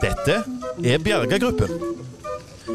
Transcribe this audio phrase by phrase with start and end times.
[0.00, 0.44] Dette
[0.84, 1.70] er Bjerga-gruppen.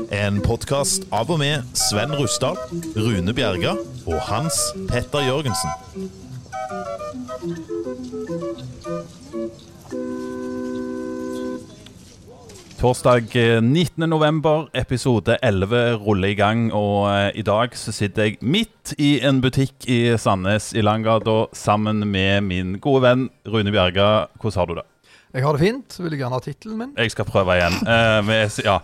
[0.09, 2.57] En podkast av og med Sven Rustad,
[2.97, 3.75] Rune Bjerga
[4.07, 4.57] og Hans
[4.89, 5.69] Petter Jørgensen.
[12.76, 14.03] Torsdag eh, 19.
[14.10, 16.66] november, episode 11 ruller i gang.
[16.75, 21.45] Og eh, i dag så sitter jeg midt i en butikk i Sandnes i Langgata
[21.55, 24.27] sammen med min gode venn Rune Bjerga.
[24.41, 24.85] Hvordan har du det?
[25.35, 25.95] Jeg har det fint.
[25.99, 26.91] Vil du gjerne ha tittelen min?
[26.95, 27.73] Jeg skal prøve igjen.
[27.91, 28.77] Eh, med, ja.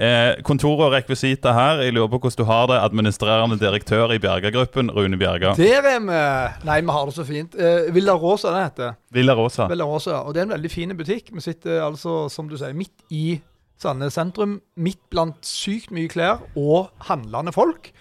[0.00, 1.82] eh, kontor og rekvisita her.
[1.84, 2.78] Jeg lurer på hvordan du har det.
[2.86, 5.52] Administrerende direktør i Bjerga-gruppen, Rune Bjerga.
[5.58, 6.22] Der er vi!
[6.64, 7.52] Nei, vi har det så fint.
[7.52, 8.96] Eh, Villa Rosa, det heter.
[9.12, 9.68] Villa Rosa.
[9.68, 10.22] Villa Rosa.
[10.24, 11.28] Og det er en veldig fin butikk.
[11.36, 13.36] Vi sitter altså, som du sier, midt i
[13.80, 14.56] Sandnes sentrum.
[14.80, 17.92] Midt blant sykt mye klær og handlende folk.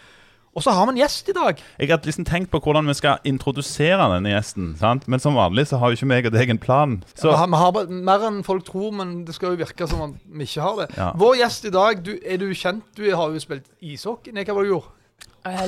[0.58, 1.60] Og så har vi en gjest i dag.
[1.80, 4.72] Jeg hadde liksom tenkt på hvordan vi skal introdusere denne gjesten.
[4.80, 5.06] sant?
[5.08, 6.96] Men som vanlig så har jo ikke meg og deg en plan.
[7.14, 10.02] Så Vi har, vi har mer enn folk tror, men det skal jo virke som
[10.08, 10.88] om vi ikke har det.
[10.98, 11.12] Ja.
[11.22, 12.84] Vår gjest i dag, du, er du kjent?
[12.98, 14.34] Du har jo spilt ishockey.
[14.34, 14.96] Nei, hva var det du gjorde?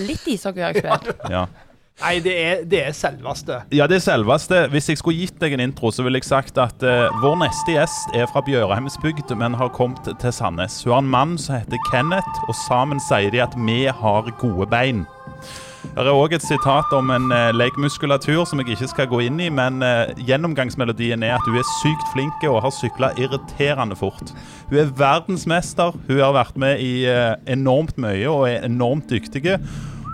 [0.07, 1.27] Litt ishockey har jeg spilt.
[1.29, 1.45] ja.
[2.01, 3.59] Nei, det er, det er selveste.
[3.75, 4.63] Ja, det er selveste.
[4.73, 7.75] Hvis jeg skulle gitt deg en intro, så ville jeg sagt at uh, vår neste
[7.75, 10.79] gjest er fra Bjørheimsbygd, men har kommet til Sandnes.
[10.83, 14.69] Hun har en mann som heter Kenneth, og sammen sier de at vi har gode
[14.71, 15.05] bein.
[15.81, 19.39] Det er òg et sitat om en uh, leggmuskulatur som jeg ikke skal gå inn
[19.41, 24.33] i, men uh, gjennomgangsmelodien er at hun er sykt flink og har sykla irriterende fort.
[24.69, 29.57] Hun er verdensmester, hun har vært med i uh, enormt mye og er enormt dyktig.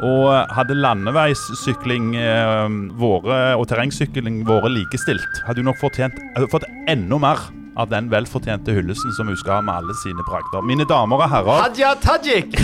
[0.06, 2.68] Og hadde landeveissykling eh,
[3.00, 7.42] våre, og terrengsykling vært likestilt, hadde hun nok fortjent, hadde fått enda mer
[7.78, 10.66] av den velfortjente hyllesten som hun skal ha med alle sine bragder.
[10.66, 12.58] Mine damer og herrer, Hadia Tajik!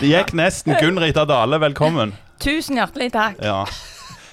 [0.00, 0.76] det gikk nesten.
[0.80, 2.12] Gunn Rita Dale, velkommen.
[2.40, 3.40] Tusen hjertelig takk.
[3.44, 3.64] Ja.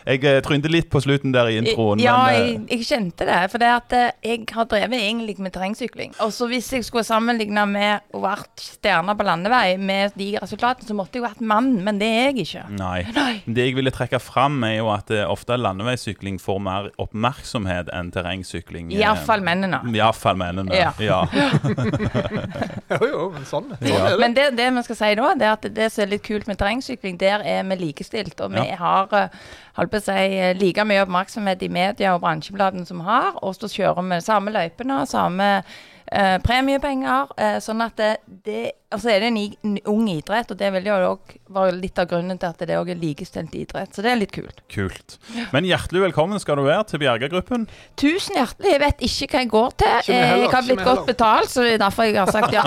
[0.08, 3.26] Jeg eh, trynte litt på slutten der i introen, ja, men jeg, eh, jeg kjente
[3.28, 3.40] det.
[3.52, 6.14] For det at eh, jeg har drevet egentlig med terrengsykling.
[6.23, 10.88] Og så hvis jeg skulle sammenligne med å vært stjerne på landevei med de resultatene,
[10.88, 12.64] så måtte jeg vært mann, men det er jeg ikke.
[12.80, 13.02] Nei.
[13.17, 13.34] Nei.
[13.46, 18.94] Det jeg ville trekke fram, er jo at ofte landeveissykling får mer oppmerksomhet enn terrengsykling.
[18.96, 19.82] Iallfall mennene.
[19.92, 20.72] Iallfall mennene.
[20.78, 20.94] Ja.
[21.04, 21.22] ja.
[22.98, 23.98] Jo, jo, men sånn, sånn Ja.
[24.06, 24.20] er det.
[24.23, 26.48] Men det, det vi skal si da, det er at det som er litt kult
[26.48, 28.40] med terrengsykling, der er vi likestilt.
[28.46, 28.78] Og vi Ja.
[28.80, 29.36] har holdt
[29.78, 33.38] holdt på seg eh, like mye oppmerksomhet i media og bransjebladene som har.
[33.44, 37.34] Og så kjører vi samme løypene, samme eh, premiepenger.
[37.38, 38.14] eh, sånn at det,
[38.46, 38.64] det
[38.95, 42.05] Og så er det en, ung idrett, og det vil jo òg være litt av
[42.08, 43.92] grunnen til at det òg er likestilt idrett.
[43.92, 44.61] Så det er litt kult.
[44.71, 45.17] Kult.
[45.52, 47.65] Men hjertelig velkommen skal du være til Bjerga-gruppen.
[47.99, 48.70] Tusen hjertelig.
[48.71, 49.92] Jeg vet ikke hva jeg går til.
[49.92, 52.64] Eh, heller, jeg har blitt godt betalt, så det er derfor jeg har sagt ja.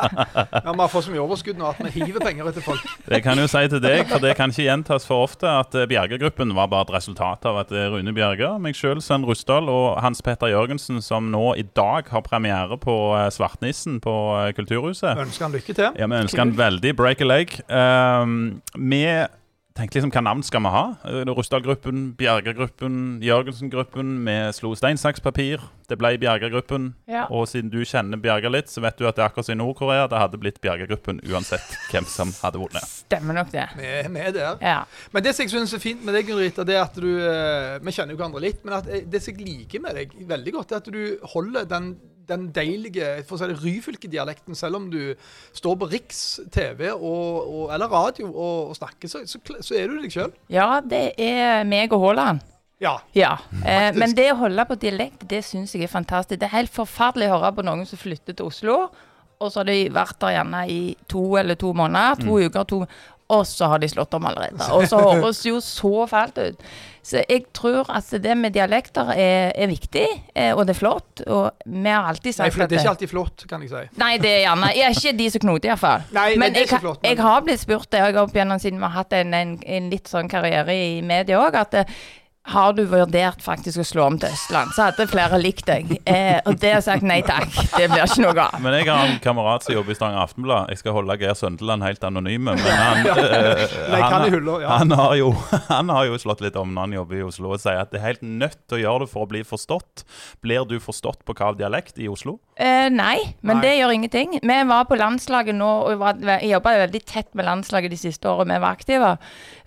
[0.66, 2.90] Ja, Vi har fått så mye overskudd nå at vi hiver penger etter folk.
[3.06, 5.86] Det kan jo si til deg, for det kan ikke gjentas for ofte, at eh,
[5.94, 10.02] Bjerga-gruppen var bare et resultat av at eh, Rune Bjerga, meg sjøl, Sven Rustdal og
[10.02, 12.98] Hans Petter Jørgensen, som nå i dag har premiere på
[13.30, 14.18] Svartnissen på
[14.58, 15.14] Kulturhuset.
[15.22, 15.92] Ønsker lykke til.
[15.98, 17.54] Ja, Vi ønsker han veldig break a leg.
[17.68, 19.04] Um, vi
[19.76, 20.84] tenkte liksom hva navn skal vi ha?
[21.08, 24.18] Eh, Rustdal-gruppen, Bjerger-gruppen, Jørgensen-gruppen.
[24.26, 25.62] Vi slo stein, saks, papir.
[25.92, 26.86] Det ble Bjerga-gruppen.
[27.10, 27.26] Ja.
[27.28, 29.60] Og siden du kjenner Bjerga litt, så vet du at det er akkurat som i
[29.60, 30.06] Nord-Korea.
[30.08, 32.86] Det hadde blitt Bjerga-gruppen uansett hvem som hadde vunnet.
[32.88, 33.66] Stemmer nok det.
[33.76, 34.56] Vi er- vi er der.
[34.64, 34.78] Ja.
[35.12, 37.10] Men det som jeg synes er fint med deg, Gunn Rita, det er at du
[37.20, 40.14] eh, Vi kjenner jo hverandre litt, men at eh, det som jeg liker med deg
[40.32, 41.90] veldig godt, er at du holder den,
[42.28, 44.56] den deilige for å si det, Ryfylke-dialekten.
[44.56, 45.14] Selv om du
[45.52, 46.22] står på Riks
[46.54, 47.02] TV og,
[47.52, 50.32] og, eller radio og, og snakker, så, så, så er du deg sjøl.
[50.48, 52.40] Ja, det er meg og Haaland.
[52.82, 52.96] Ja.
[53.16, 53.36] Ja.
[53.64, 56.40] Eh, men det å holde på dialekt, det syns jeg er fantastisk.
[56.42, 58.76] Det er helt forferdelig å høre på noen som flytter til Oslo,
[59.42, 62.84] og så har de vært der gjerne i to eller to måneder, to uker, to
[63.32, 64.60] og så har de slått om allerede.
[64.76, 66.64] Og så høres det jo så fælt ut.
[67.02, 70.04] Så jeg tror at det med dialekter er, er viktig,
[70.36, 71.22] eh, og det er flott.
[71.26, 73.82] Og vi har alltid sagt at det er ikke alltid flott, kan jeg si.
[73.98, 76.04] Nei, det er gjerne Jeg er ikke de som knoter, iallfall.
[76.12, 78.36] Nei, nei, Men jeg, flott, men- jeg har blitt spurt det, og jeg har opp
[78.36, 81.74] igjennom siden vi har hatt en, en, en litt sånn karriere i media òg, at
[81.80, 81.96] eh,
[82.42, 84.72] har du vurdert faktisk å slå om til Østland?
[84.74, 85.92] Så hadde flere likt deg.
[86.02, 87.46] Eh, og det har jeg sagt nei takk.
[87.76, 88.56] Det blir ikke noe av.
[88.64, 90.72] Men jeg har en kamerat som jobber i Stavanger Aftenblad.
[90.72, 92.56] Jeg skal holde Geir Søndeland helt anonyme.
[92.58, 93.62] Men han, eh,
[93.94, 94.18] han
[94.66, 95.30] han, har jo,
[95.70, 98.02] han har jo slått litt om når han jobber i Oslo, og sier at det
[98.02, 100.02] er helt nødt til å gjøre det for å bli forstått.
[100.42, 102.40] Blir du forstått på hva dialekt i Oslo?
[102.58, 103.68] Eh, nei, men Nei.
[103.68, 104.36] det gjør ingenting.
[104.42, 108.58] Vi var på landslaget nå, og jeg jobba veldig tett med landslaget de siste årene
[108.58, 109.16] vi var aktive.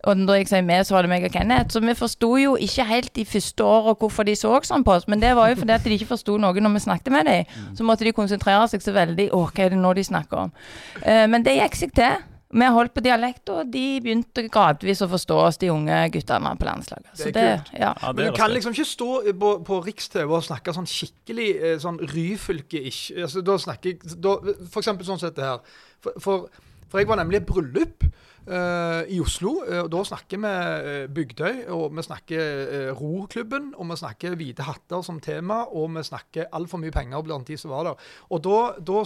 [0.06, 1.74] Og da jeg sier med, så var det meg og Kenneth.
[1.74, 5.08] Så vi forsto jo ikke helt de første åra hvorfor de så sånn på oss,
[5.12, 7.58] men det var jo fordi at de ikke forsto noe når vi snakket med dem.
[7.78, 10.56] Så måtte de konsentrere seg så veldig Å, hva er det nå de snakker om?
[11.02, 12.24] Uh, men det gikk seg til.
[12.56, 16.68] Vi holdt på dialekt, og de begynte gradvis å forstå oss, de unge guttene på
[16.68, 17.10] landslaget.
[17.18, 17.40] Det er kult.
[17.74, 17.90] det, ja.
[17.90, 19.10] Ja, Men du kan liksom ikke stå
[19.42, 23.10] på, på Riks-TV og snakke sånn skikkelig eh, sånn Ryfylke-ish.
[23.18, 24.38] Altså, da snakker jeg da,
[24.70, 25.82] For eksempel sånn som dette her.
[26.06, 26.48] For, for,
[26.88, 28.08] for jeg var nemlig i et bryllup
[28.48, 33.98] i Oslo, eh, og da snakker vi eh, Bygdøy, og vi snakker roklubben, og vi
[33.98, 37.90] snakker hvite hatter som tema, og vi snakker altfor mye penger blant de som var
[37.90, 38.06] der.
[38.30, 39.02] Og da, da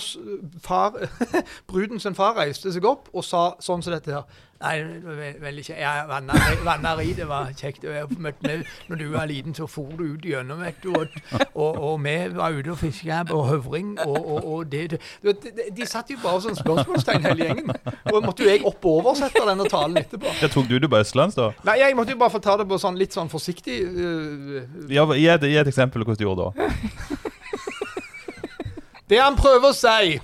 [0.65, 0.99] far,
[1.71, 4.45] bruden sin far reiste seg opp og sa sånn som dette her.
[4.59, 5.79] Nei, det veldig kjekt.
[5.79, 7.85] Ja, vanner det var kjekt.
[8.19, 10.89] Med, når du var liten, så for du ut gjennom, vet du.
[10.91, 11.07] Og,
[11.53, 14.99] og, og vi var ute og fiska på høvring, og, og, og det, det
[15.45, 17.71] de, de satt jo bare sånn spørsmålstegn hele gjengen.
[18.11, 20.35] Og måtte jo jeg opp og oversette denne talen etterpå.
[20.41, 21.53] Ja, tok du det på østlands, da?
[21.69, 23.79] Nei, jeg måtte jo bare få ta det på sånn litt sånn forsiktig.
[23.87, 26.51] uh, Ja, Gi et, gi et eksempel på hvordan du gjorde da.
[29.09, 30.19] det han prøver å si.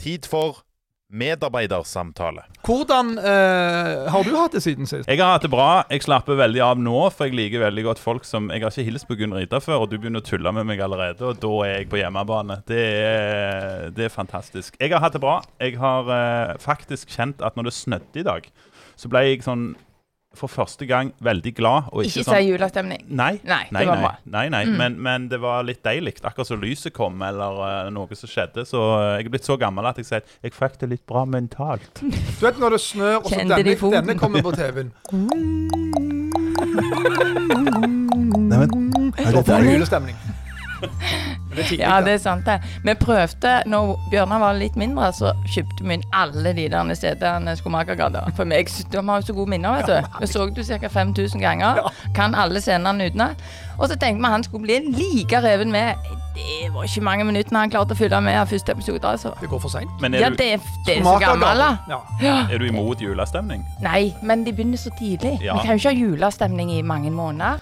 [0.00, 0.64] Tid for
[1.10, 2.44] medarbeidersamtale.
[2.66, 5.08] Hvordan øh, har du hatt det siden sist?
[5.08, 5.82] Jeg har hatt det bra.
[5.90, 8.86] Jeg slapper veldig av nå, for jeg liker veldig godt folk som Jeg har ikke
[8.86, 11.52] hilst på Gunn Rita før, og du begynner å tulle med meg allerede, og da
[11.66, 12.60] er jeg på hjemmebane.
[12.70, 14.78] Det er, det er fantastisk.
[14.80, 15.40] Jeg har hatt det bra.
[15.60, 18.50] Jeg har eh, faktisk kjent at når det snødde i dag,
[19.00, 19.72] så ble jeg sånn
[20.36, 21.82] for første gang veldig glad.
[21.90, 23.02] Og ikke, Ikke sånn si julestemning.
[23.08, 24.12] Nei, Nei, det nei, bra.
[24.14, 24.30] Mm.
[24.36, 24.64] nei, nei.
[24.78, 26.14] Men, men det var litt deilig.
[26.22, 28.60] Akkurat som lyset kom, eller uh, noe som skjedde.
[28.68, 31.06] Så uh, jeg er blitt så gammel at jeg sier at jeg fikk det litt
[31.10, 31.94] bra mentalt.
[32.40, 34.90] Du vet når det snør, og så denne, denne kommer på TV-en.
[38.50, 39.22] Neimen, er
[39.66, 40.16] julestemning.
[40.16, 40.29] Det tidlig,
[41.80, 42.58] Ja, det er sant det.
[42.84, 47.56] Vi prøvde, når Bjørnar var litt mindre, så kjøpte vi inn alle de der stedene
[47.58, 48.22] Skomakergata.
[48.38, 50.20] For meg, de har jo så gode minner, vet du.
[50.22, 50.88] Vi så det ca.
[50.88, 51.82] 5000 ganger.
[52.14, 53.42] Kan alle scenene utenat.
[53.80, 55.94] Og så tenkte vi han skulle bli like reven med.
[56.36, 59.32] Det var ikke mange minuttene han klarte å fylle med av første episode, altså.
[59.40, 59.90] Det går for seint.
[60.00, 61.98] Men Ja, du, det, er- det er så gammel, da.
[62.22, 62.36] Ja.
[62.52, 63.64] er du imot julestemning?
[63.82, 65.38] Nei, men de begynner så tidlig.
[65.42, 65.56] Ja.
[65.58, 67.58] Vi kan jo ikke ha julestemning i mange måneder.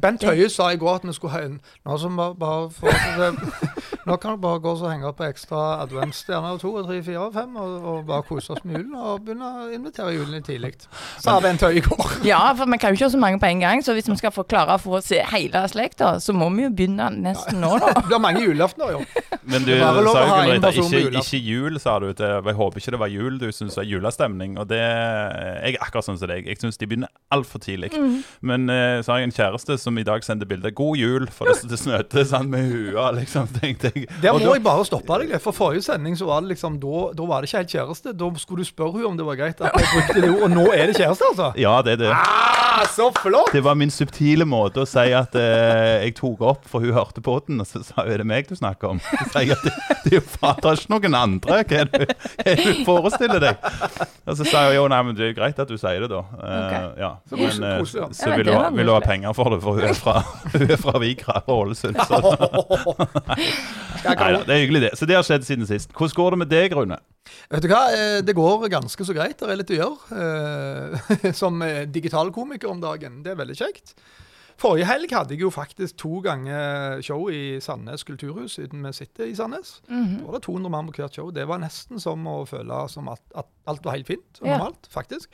[0.00, 4.16] Bent Høie sa i går at vi skulle ha en Nå, bare, bare for, nå
[4.20, 7.74] kan du bare gå og henge opp ekstra adventsstjerner to, tre, fire og fem og,
[7.88, 10.74] og bare kose oss med julen og begynne å invitere julen litt tidlig.
[11.22, 12.02] Sa Bent Høie i går.
[12.30, 14.16] Ja, for vi kan jo ikke ha så mange på en gang, så hvis vi
[14.20, 17.74] skal få klare å få se hele slekta, så må vi jo begynne nesten nå,
[17.82, 17.92] da.
[17.98, 19.02] Det blir mange julaftener, jo.
[19.44, 22.08] Men du sa jo ha Gunn en Rita, person på ikke, ikke jul, sa du.
[22.16, 24.56] Til, jeg håper ikke det var jul du syns var julestemning.
[24.60, 26.48] Og det Jeg er akkurat sånn som deg.
[26.48, 27.92] Jeg syns de begynner altfor tidlig.
[27.92, 28.16] Mm.
[28.40, 31.50] Men eh, så har jeg en kjæreste som i dag sendte bilde 'God jul', for
[31.52, 33.46] det, det snødde sånn med hua, liksom.
[33.60, 34.08] tenkte jeg.
[34.22, 35.36] Der Og må da- jeg bare stoppe deg.
[35.44, 38.16] For forrige sending så var det liksom Da, da var det ikke helt kjæreste.
[38.16, 40.42] Da skulle du spørre henne om det var greit at jeg brukte det ordet.
[40.48, 41.52] Og nå er det kjæreste, altså.
[41.60, 42.10] Ja, det er det.
[42.14, 43.52] Ah, så flott!
[43.54, 47.22] Det var min subtile måte å si at eh, jeg tok opp, for hun hørte
[47.22, 48.98] på den, og så sa hun er det meg du snakker om.
[49.04, 49.72] Så sa jeg at det,
[50.04, 51.60] det er jo fader ikke noen andre.
[51.62, 52.16] Hva er det,
[52.64, 53.68] du forestiller deg?
[54.26, 56.22] Og så sa hun jo nei, men det er greit at du sier det, da.
[56.34, 56.74] Uh, Ok.
[56.98, 57.10] ja.
[57.28, 58.08] Så Men ja.
[58.14, 60.14] så vil hun, vil hun ha penger for det, for hun er fra,
[60.54, 61.98] hun er fra Vigra og Ålesund.
[62.08, 62.20] Så
[64.04, 64.92] nei, da, det er hyggelig, det.
[64.98, 65.92] Så det har skjedd siden sist.
[65.94, 67.00] Hvordan går det med deg, Rune?
[67.50, 69.38] vet du hva, eh, det går ganske så greit.
[69.40, 70.20] Det er litt å gjøre.
[70.24, 73.22] eh, Som digital digitalkomiker om dagen.
[73.24, 73.96] Det er veldig kjekt.
[74.60, 79.26] Forrige helg hadde jeg jo faktisk to ganger show i Sandnes kulturhus, siden vi sitter
[79.26, 79.80] i Sandnes.
[79.88, 80.18] Mhm.
[80.20, 81.30] Da var det 200 mann på hvert show.
[81.34, 84.58] Det var nesten som å føle som at, at alt var helt fint og Ja.
[84.58, 85.30] normalt, faktisk.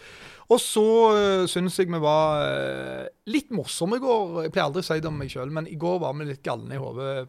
[0.50, 4.42] Og så uh, syns jeg vi var uh, litt morsomme i går.
[4.46, 6.42] Jeg pleier aldri å si det om meg sjøl, men i går var vi litt
[6.42, 7.28] galne i hodet.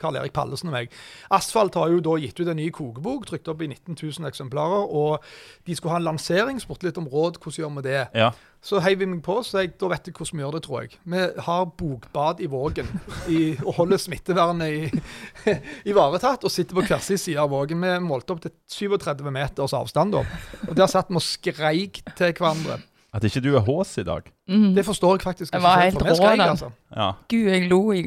[0.00, 0.88] Karl Erik Pallesen og meg.
[1.36, 4.86] Asfalt har jo da gitt ut en ny kokebok, trykt opp i 19 000 eksemplarer.
[4.96, 5.20] Og
[5.68, 7.36] de skulle ha en lansering, spurte litt om råd.
[7.36, 7.98] Hvordan gjør vi det?
[8.16, 8.30] Ja.
[8.60, 10.82] Så heiv vi meg på, så jeg, da vet jeg hvordan vi gjør det, tror
[10.82, 10.98] jeg.
[11.08, 12.90] Vi har bokbad i Vågen
[13.32, 15.00] i, og holder smittevernet
[15.90, 16.44] ivaretatt.
[16.44, 17.80] Og sitter på hver sin side av Vågen.
[17.80, 20.24] Vi målte opp til 37 meters avstand da.
[20.68, 22.82] Og der satt vi og skreik til hverandre.
[23.16, 24.28] At ikke du er hås i dag?
[24.50, 24.74] Mhm.
[24.74, 26.40] Det forstår jeg faktisk Det var helt rå, den.
[26.40, 26.70] altså.
[26.96, 27.12] Ja.
[27.30, 28.02] Gud, jeg lo i,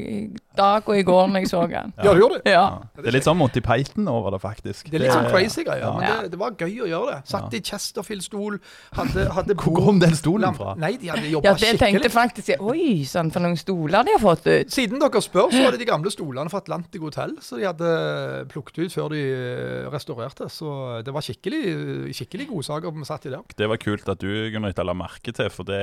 [0.58, 1.94] dag og i går når jeg så den.
[1.98, 2.52] Ja, du gjorde det.
[2.52, 2.62] Ja.
[2.62, 3.02] ja.
[3.02, 4.90] Det er litt sånn Monty Python over det, faktisk.
[4.92, 5.92] Det er litt sånn crazy greier, ja.
[5.98, 6.18] men Ja.
[6.22, 7.20] det, det var gøy å gjøre det.
[7.32, 8.60] Satt i Chesterfield-stol,
[8.94, 10.76] hadde, hadde Hvor kom den stolen fra?
[10.78, 12.04] Nei, de hadde jobba Ja, det tenkte skikkelig.
[12.04, 14.70] jeg faktisk jeg, Oi sann, for noen stoler de har fått ut.
[14.76, 17.90] Siden dere spør, så var det de gamle stolene fra Atlantic Hotel så de hadde
[18.52, 20.50] plukket ut før de eh, restaurerte.
[20.52, 23.42] Så det var skikkelig, skikkelig godsaker vi satt i der.
[23.58, 25.82] Det var kult at du Gunn Rita, la merke til, for det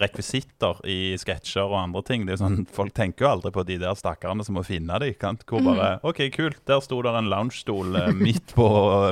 [0.00, 2.24] rekvisitter i sketsjer og andre ting.
[2.26, 5.14] Det er sånn, Folk tenker jo aldri på de der stakkarene som må finne dem.
[5.20, 5.44] sant?
[5.46, 6.04] Hvor bare Mm.
[6.10, 8.66] OK, kult, der sto der en loungestol eh, midt, på,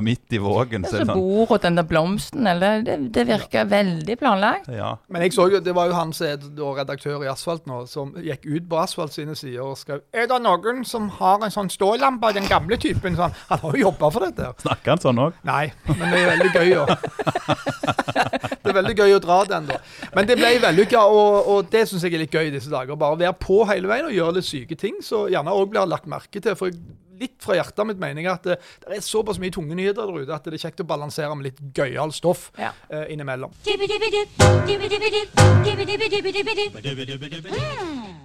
[0.05, 0.83] midt i vågen.
[0.83, 4.17] Det Så er så sånn, bord og den der blomsten, eller det, det virker veldig
[4.21, 4.69] planlagt.
[4.69, 4.97] ja.
[5.09, 6.39] Men jeg så jo, det var jo han som er
[6.79, 10.41] redaktør i Asfalt nå, som gikk ut på Asfalt sine sider og skrev Er det
[10.43, 13.17] noen som har en sånn stålampe av den gamle typen?
[13.19, 14.53] Sånn, han, har jo jobba for dette.
[14.63, 15.33] Snakker han sånn òg?
[15.49, 16.87] Nei, men det er veldig gøy å
[18.69, 19.79] Det er veldig gøy å dra den, da.
[20.15, 22.99] Men det ble vellykka, og, og det syns jeg er litt gøy i disse dager.
[23.01, 26.09] Bare være på hele veien og gjøre litt syke ting, så gjerne òg blir lagt
[26.11, 26.57] merke til.
[26.59, 26.73] For
[27.19, 30.21] litt fra hjertet mitt mener jeg at det, det er såpass mye tunge nyheter der
[30.23, 32.71] ute at det er kjekt å balansere med litt gøyal stoff Ja.
[32.93, 33.51] uh, innimellom.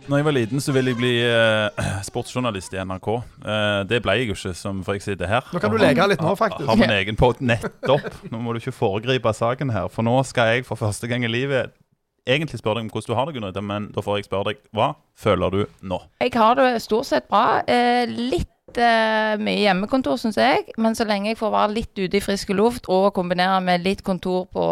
[0.08, 3.08] Når jeg var liten, så ville jeg bli eh, sportsjournalist i NRK.
[3.40, 5.48] Eh, det ble jeg jo ikke, som for jeg sitter her.
[5.54, 6.68] Nå kan du leke litt nå, faktisk.
[6.68, 8.10] Har min egen pod nettopp.
[8.32, 11.32] Nå må du ikke foregripe saken her, for nå skal jeg for første gang i
[11.32, 11.72] livet
[12.28, 14.62] egentlig spørre deg om hvordan du har det, Gunn men da får jeg spørre deg
[14.76, 16.00] hva føler du nå?
[16.24, 17.62] Jeg har det stort sett bra.
[17.68, 20.72] Eh, litt eh, mye hjemmekontor, syns jeg.
[20.78, 24.04] Men så lenge jeg får være litt ute i frisk luft og kombinere med litt
[24.08, 24.68] kontor på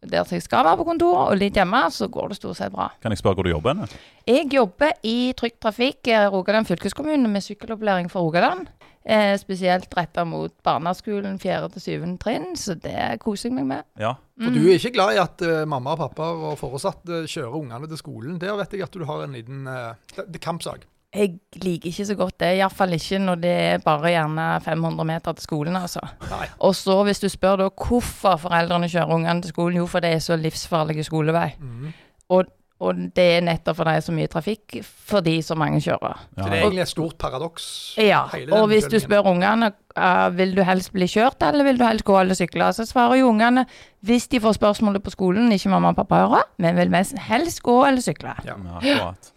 [0.00, 2.88] der jeg skal være på kontor, og litt hjemme, så går det stort sett bra.
[3.02, 3.88] Kan jeg spørre hvor du jobber henne?
[4.26, 8.68] Jeg jobber i Trygg Trafikk, eh, Rogaland fylkeskommune, med sykkelopplæring for Rogaland.
[9.04, 11.68] Eh, spesielt retta mot barneskolen 4.
[11.72, 12.18] til 7.
[12.20, 13.86] trinn, så det koser jeg meg med.
[14.00, 14.14] Ja.
[14.40, 17.88] For du er ikke glad i at uh, mamma og pappa og foresatte kjører ungene
[17.88, 18.38] til skolen.
[18.40, 19.92] Der vet jeg at du har en liten uh,
[20.40, 20.86] kampsak.
[21.10, 25.34] Jeg liker ikke så godt det, iallfall ikke når det er bare gjerne 500 meter
[25.34, 26.04] til skolen, altså.
[26.30, 26.46] Nei.
[26.62, 30.12] Og så hvis du spør da hvorfor foreldrene kjører ungene til skolen, jo for det
[30.14, 31.48] er så livsfarlig skolevei.
[31.58, 31.88] Mm.
[32.30, 34.76] Og, og det er nettopp fordi det er så mye trafikk
[35.10, 36.22] fordi så mange kjører.
[36.30, 37.66] Så det er egentlig et stort paradoks.
[37.98, 38.22] Ja,
[38.54, 42.06] og hvis du spør ungene uh, vil du helst bli kjørt eller vil du helst
[42.06, 43.66] gå eller sykle, så svarer jo ungene
[44.06, 47.64] hvis de får spørsmålet på skolen, ikke mamma og pappa hører, men vil mest helst
[47.66, 48.38] gå eller sykle.
[48.46, 48.54] Ja.
[48.54, 49.34] men akkurat.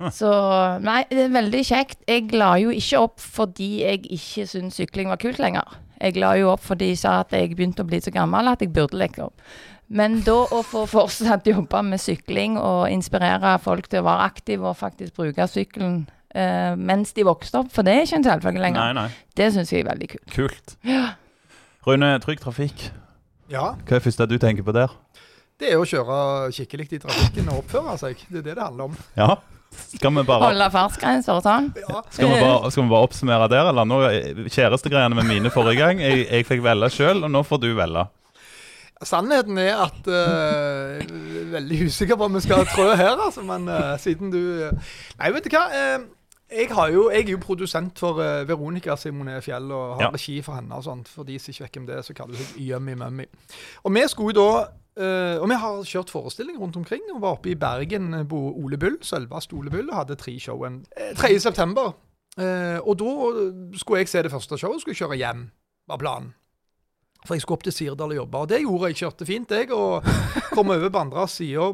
[0.18, 0.30] Så
[0.82, 2.00] nei, det er veldig kjekt.
[2.08, 5.76] Jeg la jo ikke opp fordi jeg ikke syntes sykling var kult lenger.
[6.02, 8.64] Jeg la jo opp fordi jeg sa at jeg begynte å bli så gammel at
[8.64, 9.38] jeg burde legge opp.
[9.92, 14.70] Men da å få fortsatt jobbe med sykling og inspirere folk til å være aktive
[14.70, 15.98] og faktisk bruke sykkelen
[16.34, 19.26] uh, mens de vokste opp, for det er ikke en selvfølge lenger, Nei, nei.
[19.36, 20.32] det syns jeg er veldig kult.
[20.32, 20.74] Kult.
[20.88, 21.10] Ja.
[21.86, 22.86] Rune, Trygg Trafikk.
[23.52, 23.74] ja.
[23.84, 24.90] Hva er det første du tenker på der?
[25.60, 26.16] Det er å kjøre
[26.56, 28.22] skikkelig i trafikken og oppføre seg.
[28.32, 28.96] Det er det det handler om.
[29.18, 29.28] Ja.
[29.72, 31.68] Skal vi bare Holde fartsgrenser og sånn.
[31.78, 32.00] Ja.
[32.10, 33.86] Skal vi, bare, skal vi bare oppsummere der, eller?
[33.88, 34.00] Nå,
[34.52, 36.00] Kjærestegreiene med mine forrige gang.
[36.02, 38.06] Jeg, jeg fikk velge sjøl, og nå får du velge.
[39.02, 41.00] Sannheten er at eh,
[41.52, 45.32] Veldig usikker på om vi skal trø her, altså, men uh, siden du uh, Nei,
[45.34, 45.64] vet du hva.
[46.52, 50.12] jeg, har jo, jeg er jo produsent for Veronica Simone Fjell og har Ja.
[50.14, 50.74] regi for henne.
[50.78, 51.08] og sånt.
[51.10, 53.26] For de som ikke vet hvem det er, så kaller det seg Yummy Mummy.
[53.82, 54.48] Og vi skulle da
[54.96, 57.02] eh, og vi har kjørt forestillinger rundt omkring.
[57.14, 60.64] og Var oppe i Bergen på Ole Bull, selveste Ole Bull, og hadde tre show
[60.68, 61.38] en eh, 3.
[61.40, 61.94] september.
[62.40, 65.50] Eh, og da skulle jeg se det første showet, skulle kjøre hjem,
[65.88, 66.32] var planen.
[67.22, 68.38] For jeg skulle opp til Sirdal og jobbe.
[68.38, 68.96] Og det gjorde jeg.
[68.98, 69.68] Kjørte fint, jeg.
[69.70, 70.02] Og
[70.56, 71.68] kom over på andre sida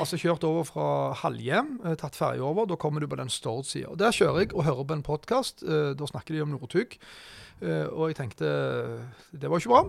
[0.00, 0.86] Altså kjørt over fra
[1.20, 2.66] Halhjem, eh, tatt ferje over.
[2.66, 3.94] Da kommer du på den Stord-sida.
[3.94, 5.62] Der kjører jeg og hører på en podkast.
[5.62, 6.98] Da snakker de om Northug.
[7.60, 8.48] Eh, og jeg tenkte
[9.36, 9.82] Det var ikke bra.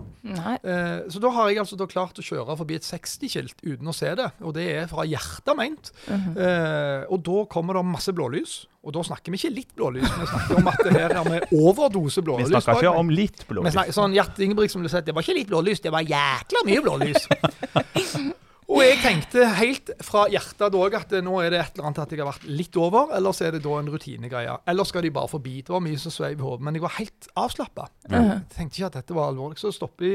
[0.60, 3.94] Eh, så da har jeg altså da klart å kjøre forbi et 60-skilt uten å
[3.96, 4.28] se det.
[4.44, 5.92] Og det er fra hjertet ment.
[6.06, 6.36] Mhm.
[6.36, 8.66] Eh, og da kommer det masse blålys.
[8.82, 11.44] Og da snakker vi ikke litt blålys, vi snakker om at det her er med
[11.54, 13.76] overdose Vi snakker ikke om litt Vi blålys.
[13.76, 16.82] snakker, sånn Gjert Ingebrigtsen ville sagt det var ikke litt blålys, det var jækla mye
[16.82, 17.28] blålys.
[18.72, 22.12] Og jeg tenkte helt fra hjertet da at nå er det et eller annet at
[22.14, 24.54] jeg har vært litt over, eller så er det da en rutinegreie.
[24.72, 25.58] Eller skal de bare forbi?
[25.60, 27.90] Det var mye som sveiv i hodet, men jeg var helt avslappa.
[28.08, 29.60] Jeg tenkte ikke at dette var alvorlig.
[29.60, 30.14] Så stopper de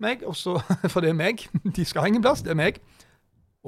[0.00, 0.56] meg, og så,
[0.92, 1.44] for det er meg.
[1.76, 2.80] De skal ha ingen plass, det er meg.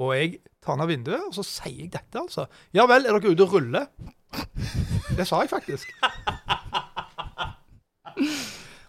[0.01, 2.47] Og jeg tar ned vinduet, og så sier jeg dette, altså.
[2.73, 3.91] Ja vel, er dere ute og ruller?
[5.17, 5.91] Det sa jeg faktisk.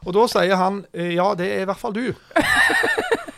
[0.02, 2.06] Og da sier han «Eh, ja, det er i hvert fall du.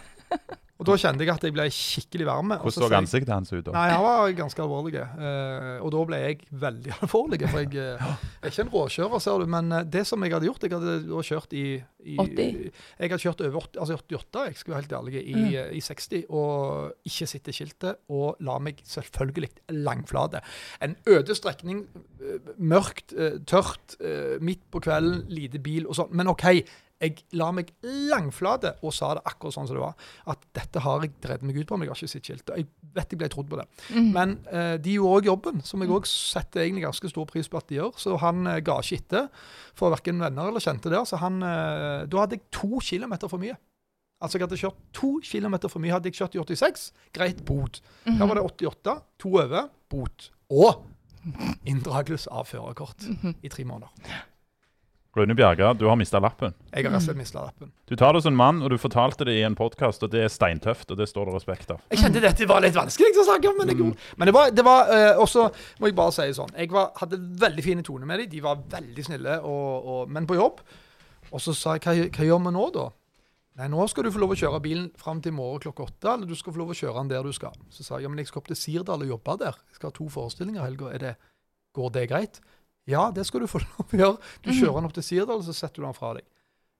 [0.84, 2.50] Og da kjente jeg at jeg ble skikkelig varm.
[2.52, 3.72] Hvordan så så sier jeg- ansiktet hans ut da?
[3.72, 5.00] Nei, han var ganske alvorlig.
[5.00, 7.40] Uh, og da ble jeg veldig alvorlig.
[7.48, 8.12] For jeg uh,
[8.42, 9.46] er ikke en råkjører, ser du.
[9.54, 11.64] Men eh, det som jeg hadde gjort Jeg hadde da kjørt i,
[12.04, 12.70] i 80?
[13.00, 15.72] Jeg hadde kjørt over 80, altså 88, jeg skulle være helt ærlig, i, Mm.
[15.72, 16.24] i 60.
[16.28, 17.96] Og ikke sitte i skiltet.
[18.12, 20.44] Og la meg selvfølgelig langflate.
[20.84, 21.86] En øde strekning,
[22.58, 23.14] mørkt,
[23.48, 23.96] tørt,
[24.44, 26.12] midt på kvelden, lite bil og sånn.
[26.12, 26.44] Men OK.
[27.04, 30.08] Jeg la meg langflate og sa det akkurat sånn som det var.
[30.32, 32.54] At dette har jeg drevet meg ut på, men jeg har ikke sett skiltet.
[32.58, 33.66] Jeg vet jeg ble trodd på det.
[33.92, 34.08] Mm.
[34.14, 37.61] Men eh, de gjorde òg jobben, som jeg òg setter egentlig ganske stor pris på
[37.61, 37.92] at de gjør.
[38.00, 39.28] Så han eh, ga ikke etter
[39.76, 41.06] for verken venner eller kjente der.
[41.08, 43.58] Så han eh, Da hadde jeg to kilometer for mye.
[44.25, 45.92] Altså jeg hadde kjørt to kilometer for mye.
[45.92, 47.82] Hadde jeg kjørt i 86, greit, bot.
[48.06, 50.30] Her var det 88, to over, bot.
[50.54, 50.87] Og
[51.70, 53.04] inndragelse av førerkort
[53.44, 53.92] i tre måneder.
[55.14, 56.54] Rune Bjerga, du har mista lappen.
[56.75, 57.71] Jeg har slett mista lappen.
[57.87, 60.25] Du tar det som en mann, og du fortalte det i en podkast, og det
[60.26, 61.85] er steintøft, og det står det respekt av.
[61.92, 64.50] Jeg kjente dette var litt vanskelig å snakke om, men det gjorde Men det var,
[64.50, 65.47] det var uh, også,
[65.78, 68.33] må jeg bare si sånn Jeg var, hadde veldig fine toner med dem.
[68.33, 70.64] De var veldig snille, og, og, men på jobb.
[71.30, 72.88] Og så sa jeg hva, hva gjør vi nå, da?
[73.61, 76.11] Nei, nå skal du få lov å kjøre bilen fram til i morgen klokka åtte.
[76.11, 77.54] Eller du skal få lov å kjøre den der du skal.
[77.71, 79.62] Så sa jeg ja, men jeg skal opp til Sirdal og jobbe der.
[79.71, 81.14] Jeg skal ha to forestillinger i helga.
[81.78, 82.42] Går det greit?
[82.90, 84.16] Ja, det skal du få lov å gjøre.
[84.44, 86.26] Du kjører den opp til Sirdal, så setter du den fra deg.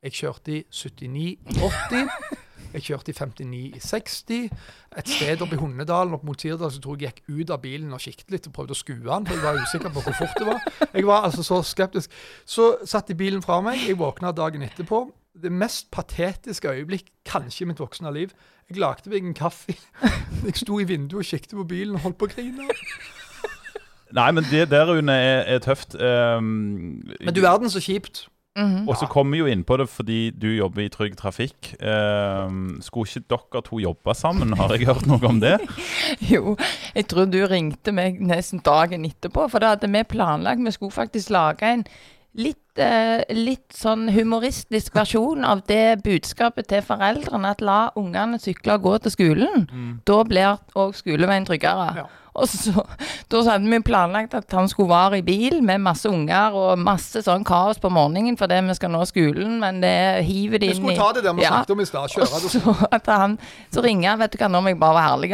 [0.05, 2.43] Jeg kjørte i 79 80.
[2.75, 4.49] Jeg kjørte i 59 i 60.
[4.99, 7.63] Et sted oppe i Hundedalen opp mot Sirdal så tror jeg jeg gikk ut av
[7.63, 10.17] bilen og kikket litt og prøvde å skue den, for jeg var usikker på hvor
[10.19, 10.67] fort det var.
[10.91, 12.17] Jeg var altså så skeptisk.
[12.45, 13.81] Så satt jeg bilen fra meg.
[13.87, 15.07] Jeg våkna dagen etterpå.
[15.35, 18.35] Det mest patetiske øyeblikk kanskje i mitt voksne liv.
[18.69, 19.79] Jeg lagde meg en kaffe.
[20.45, 22.69] Jeg sto i vinduet og kikket på bilen og holdt på å grine.
[24.15, 25.97] Nei, men det der, Rune, er, er tøft.
[25.99, 28.29] Um, Men du verden så kjipt.
[28.57, 28.89] Mhm.
[28.89, 31.73] Og så kommer vi jo inn på det fordi du jobber i Trygg Trafikk.
[31.83, 34.55] Um, skulle ikke dere to jobbe sammen?
[34.55, 35.57] Har jeg hørt noe om det?
[36.33, 36.55] Jo,
[36.95, 40.95] jeg tror du ringte meg nesten dagen etterpå, for da hadde vi planlagt Vi skulle
[40.95, 41.83] faktisk lage en
[42.39, 48.83] litt, litt sånn humoristisk versjon av det budskapet til foreldrene, at la ungene sykle og
[48.83, 49.67] gå til skolen.
[50.05, 51.89] Da blir òg skoleveien tryggere.
[52.03, 52.07] Ja.
[52.35, 52.73] Og så,
[53.31, 56.79] Da så hadde vi planlagt at han skulle være i bil med masse unger og
[56.83, 60.75] masse sånn kaos på morgenen fordi vi skal nå skolen, men det hiver de inn
[60.75, 61.53] i Vi skulle ta det der vi Ja.
[61.63, 62.11] snakket om i stad.
[62.11, 62.51] Kjøre det.
[62.57, 63.39] Så, at han,
[63.71, 65.31] så ringer han, vet du hva, nå må jeg bare være ærlig.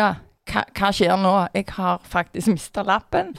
[0.52, 1.34] Hva, hva skjer nå?
[1.56, 3.32] Jeg har faktisk mista lappen.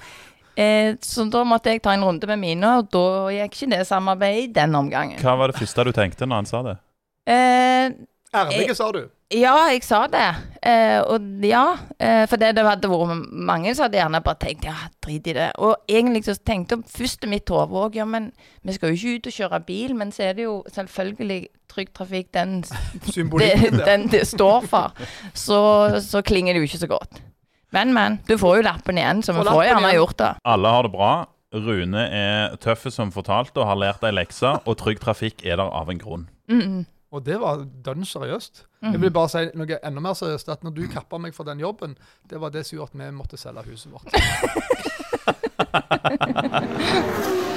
[0.60, 3.06] Eh, så da måtte jeg ta en runde med mine, og da
[3.38, 5.20] gikk ikke det samarbeidet i den omgangen.
[5.24, 6.78] Hva var det første du tenkte når han sa det?
[7.32, 7.92] Eh,
[8.34, 9.02] Ærlige, sa du.
[9.36, 10.28] ja, jeg sa det.
[10.64, 11.66] Eh, og ja,
[12.00, 15.36] eh, for det, det hadde vært mange som hadde gjerne bare tenkt ja, drit i
[15.36, 15.50] det.
[15.60, 18.30] Og egentlig så tenkte jeg først i mitt hode òg ja, men
[18.64, 21.42] vi skal jo ikke ut og kjøre bil, men så er det jo selvfølgelig
[21.72, 22.62] Trygg Trafikk den
[23.40, 23.52] det,
[23.86, 24.96] den det står for,
[25.34, 25.60] så,
[26.04, 27.22] så klinger det jo ikke så godt.
[27.72, 28.20] Men, men.
[28.28, 30.32] Du får jo lappen igjen, så vi Får gjerne gjort det.
[30.54, 31.12] Alle har det bra.
[31.52, 35.68] Rune er tøffe som fortalt og har lært ei lekse, og Trygg Trafikk er der
[35.68, 36.30] av en grunn.
[36.52, 38.66] Mm, Og det var dønn seriøst.
[38.82, 38.94] Mm.
[38.94, 40.48] Jeg vil bare si noe enda mer seriøst.
[40.54, 41.98] At når du kappa meg for den jobben,
[42.32, 44.08] det var det som gjorde at vi måtte selge huset vårt.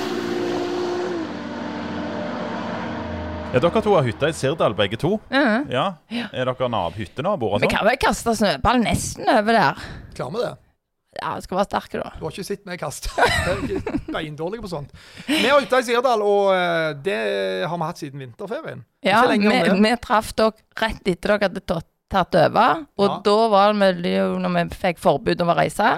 [3.55, 5.15] Ja, dere to har hytte i Sirdal, begge to.
[5.31, 5.71] Mhm.
[5.73, 5.87] Ja.
[6.33, 7.75] Er dere nav hyttenaboer Vi sånn?
[7.77, 9.83] kan vel kaste snøball nesten over der.
[10.19, 10.53] Klarer vi det?
[11.23, 12.11] Ja, vi skal være sterke, da.
[12.19, 13.09] Du har ikke sett meg kaste.
[13.71, 14.91] Jeg er beindårlig på sånt.
[15.29, 17.19] Vi har hytta i Sirdal, og eh, det
[17.71, 18.83] har vi hatt siden vinterferien.
[19.07, 22.83] Ja, vi, vi traff dere rett etter dere hadde tatt, tatt over.
[22.99, 23.21] Og Ja.
[23.31, 25.93] da var det mulig, når vi fikk forbud om å reise.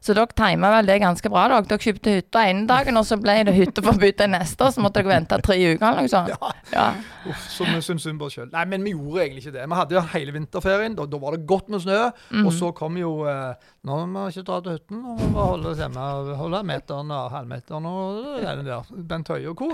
[0.00, 1.42] Så dere tima vel det ganske bra.
[1.52, 4.70] Dere, dere kjøpte hytta ene dagen, og så ble det hytteforbud den neste.
[4.72, 6.32] Så måtte dere vente tre uker eller noe sånt.
[6.32, 6.52] Ja.
[6.72, 6.86] Ja.
[7.28, 8.48] Uff, som vi syns synd på oss sjøl.
[8.54, 9.66] Nei, men vi gjorde egentlig ikke det.
[9.68, 10.96] Vi hadde jo hele vinterferien.
[10.96, 11.98] Da, da var det godt med snø.
[12.30, 12.46] Mhm.
[12.48, 15.02] Og så kom jo eh, Nå må vi ikke dra til hytten.
[15.04, 16.06] Nå må vi holde oss hjemme.
[16.40, 18.94] Holde meteren og halvmeteren og den der.
[19.12, 19.70] Bent Høie og co.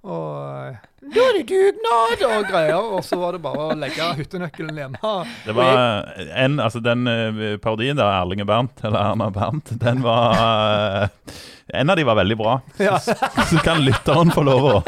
[0.00, 2.78] Og eh, da er det dugnad og greier.
[2.96, 5.14] Og så var det bare å legge hyttenøkkelen hjemme.
[5.46, 6.10] Det var
[6.44, 11.34] en, altså Den eh, parodien der, Erling Bernt, eller Erna Bernt, den var eh,
[11.80, 12.56] En av de var veldig bra.
[12.82, 12.98] Ja.
[13.50, 14.78] Så kan lytteren få lov å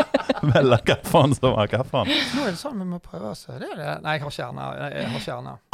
[0.54, 2.08] velge hvilken som var hvilken.
[2.12, 3.36] Nå er det sånn vi må prøve.
[3.36, 3.92] Det er det.
[4.02, 4.38] Nei, jeg har
[5.12, 5.71] har kjerne.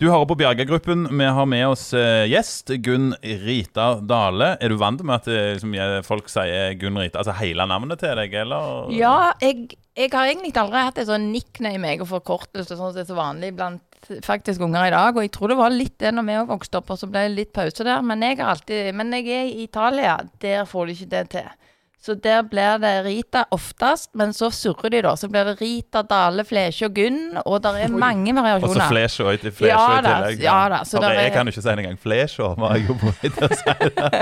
[0.00, 1.02] Du hører på Bjerga-gruppen.
[1.12, 4.54] Vi har med oss eh, gjest Gunn Rita Dale.
[4.56, 5.74] Er du vant med at liksom,
[6.06, 8.88] folk sier Gunn Rita, altså hele navnet til deg, eller?
[8.96, 13.04] Ja, jeg, jeg har egentlig aldri hatt et sånn nickname og forkortelse, sånn som det
[13.04, 13.84] er så vanlig blant
[14.24, 15.12] faktisk unger i dag.
[15.12, 17.36] Og jeg tror det var litt det når vi vokste opp, og så ble det
[17.36, 18.00] litt pause der.
[18.00, 21.52] Men jeg, alltid, men jeg er i Italia, der får du ikke det til.
[22.00, 25.10] Så der blir det Rita oftest, men så surrer de, da.
[25.20, 28.70] Så blir det Rita, Dale, Flesje og Gunn, og det er mange variasjoner.
[28.70, 30.40] Og så Flesje og Flesjå Ja i da, tillegg.
[30.46, 31.98] ja da, så der jeg er- kan jo ikke si det engang.
[32.00, 33.74] Flesje var jeg jo på vei til å si.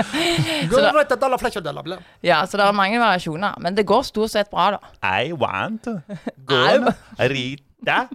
[0.73, 1.97] Så da- Rita, Dale, Flesje og ble.
[2.27, 3.55] Ja, så det er mange variasjoner.
[3.63, 4.79] Men det går stort sett bra, da.
[5.23, 5.95] I want to
[6.51, 8.09] go Rita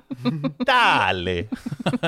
[0.69, 1.49] Dæhlig!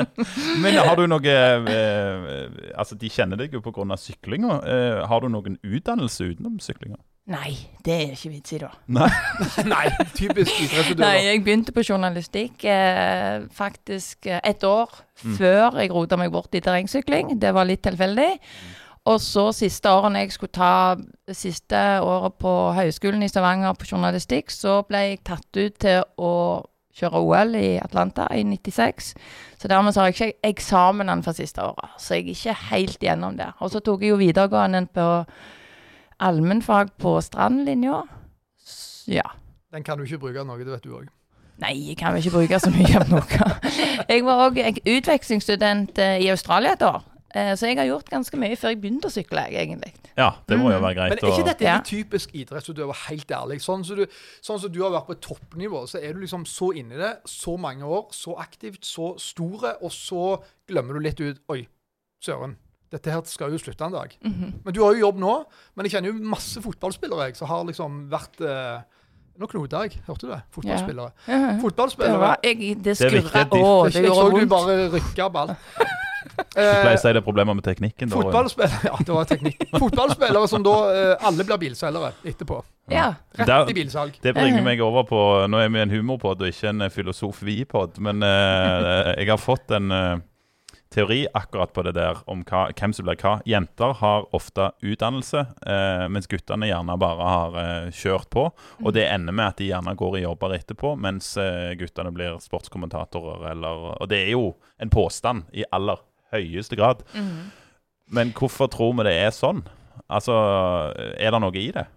[0.63, 4.61] Men har du noe eh, Altså, de kjenner deg jo av syklinga.
[4.61, 7.01] Eh, har du noen utdannelse utenom syklinga?
[7.27, 8.69] Nei, det er ikke vits i, da.
[8.95, 9.09] Nei.
[9.73, 16.19] Nei, typisk Nei, jeg begynte på journalistikk eh, faktisk eh, et år før jeg rota
[16.21, 17.35] meg bort i terrengsykling.
[17.43, 18.29] Det var litt tilfeldig.
[19.11, 23.91] Og så siste året når jeg skulle ta siste året på Høgskolen i Stavanger på
[23.91, 26.33] journalistikk, så ble jeg tatt ut til å
[26.97, 29.13] kjøre OL i Atlanta i 96.
[29.59, 31.99] Så dermed så har jeg ikke eksamen for siste året.
[32.03, 33.51] Så jeg er ikke helt gjennom det.
[33.61, 35.07] Og så tok jeg jo videregående på
[36.21, 38.03] allmennfag på Strandlinja.
[39.07, 39.27] Ja.
[39.73, 41.09] Den kan du ikke bruke av noe, det vet du òg.
[41.59, 43.53] Nei, jeg kan vel ikke bruke så mye av noe.
[44.13, 47.03] Jeg var òg utvekslingsstudent eh, i Australia et år.
[47.35, 49.93] Eh, Så jeg har gjort ganske mye før jeg begynte å sykle, egentlig.
[50.17, 50.85] Ja, det må jo Mhm.
[50.85, 51.23] være Men greit.
[51.25, 51.79] er ikke dette Ja.
[51.81, 53.59] typisk idrettsutøver, helt ærlig?
[53.65, 54.07] Sånn som, du,
[54.43, 57.57] sånn som du har vært på toppnivå, så er du liksom så inni det, så
[57.59, 61.67] mange år, så aktivt, så store, og så glemmer du litt ut Oi,
[62.23, 62.57] søren.
[62.93, 64.13] Dette her skal jo slutte en dag.
[64.23, 64.53] Mhm.
[64.65, 65.33] Men du har jo jobb nå.
[65.75, 68.79] Men jeg kjenner jo masse fotballspillere jeg, som har liksom vært eh,
[69.37, 70.39] Nå knota jeg, hørte du det?
[70.55, 71.11] Fotballspillere.
[71.27, 73.43] Det, Fotballspillere var, jeg, det Det er viktig skurra.
[73.53, 75.53] Å, jeg, det jeg så du bare rykka ball.
[76.37, 78.09] Du pleier Eh, å si det er problemer med teknikken.
[78.11, 78.17] da.
[78.19, 79.61] Fotballspillere Ja, det var teknikk.
[79.79, 82.59] Fotballspillere som da eh, alle blir bilselgere etterpå.
[82.93, 83.07] Ja.
[83.39, 84.17] Rett Der- i bilsalg.
[84.25, 88.23] Det bringer meg over på Nå er vi en humorpod og ikke en filosofi-pod, men
[88.27, 90.17] eh, jeg har fått en eh,
[90.95, 93.37] teori akkurat på det der om hva, hvem som blir hva.
[93.49, 98.47] Jenter har ofte utdannelse, eh, mens guttene gjerne bare har eh, kjørt på.
[98.85, 102.39] Og det ender med at de gjerne går i jobber etterpå, mens eh, guttene blir
[102.43, 106.01] sportskommentatorer eller Og det er jo en påstand i aller
[106.35, 107.03] høyeste grad.
[107.15, 107.47] Mhm.
[108.15, 109.65] Men hvorfor tror vi det er sånn?
[110.07, 110.35] Altså,
[111.19, 111.89] er det noe i det?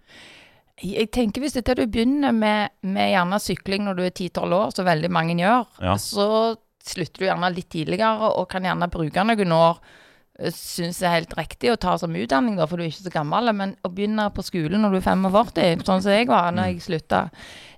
[0.82, 4.72] Jeg tenker Hvis dette du begynner med, med gjerne sykling når du er 10-12 år,
[4.74, 5.94] så veldig mange gjør, Ja.
[6.02, 6.56] så
[6.90, 9.82] slutter du gjerne litt tidligere og kan gjerne bruke noen år.
[10.56, 13.12] Syns det er helt riktig å ta som utdanning, da, for du er ikke så
[13.12, 13.52] gammel.
[13.56, 16.86] Men å begynne på skolen når du er 45, sånn som jeg var når jeg
[16.86, 17.26] slutta,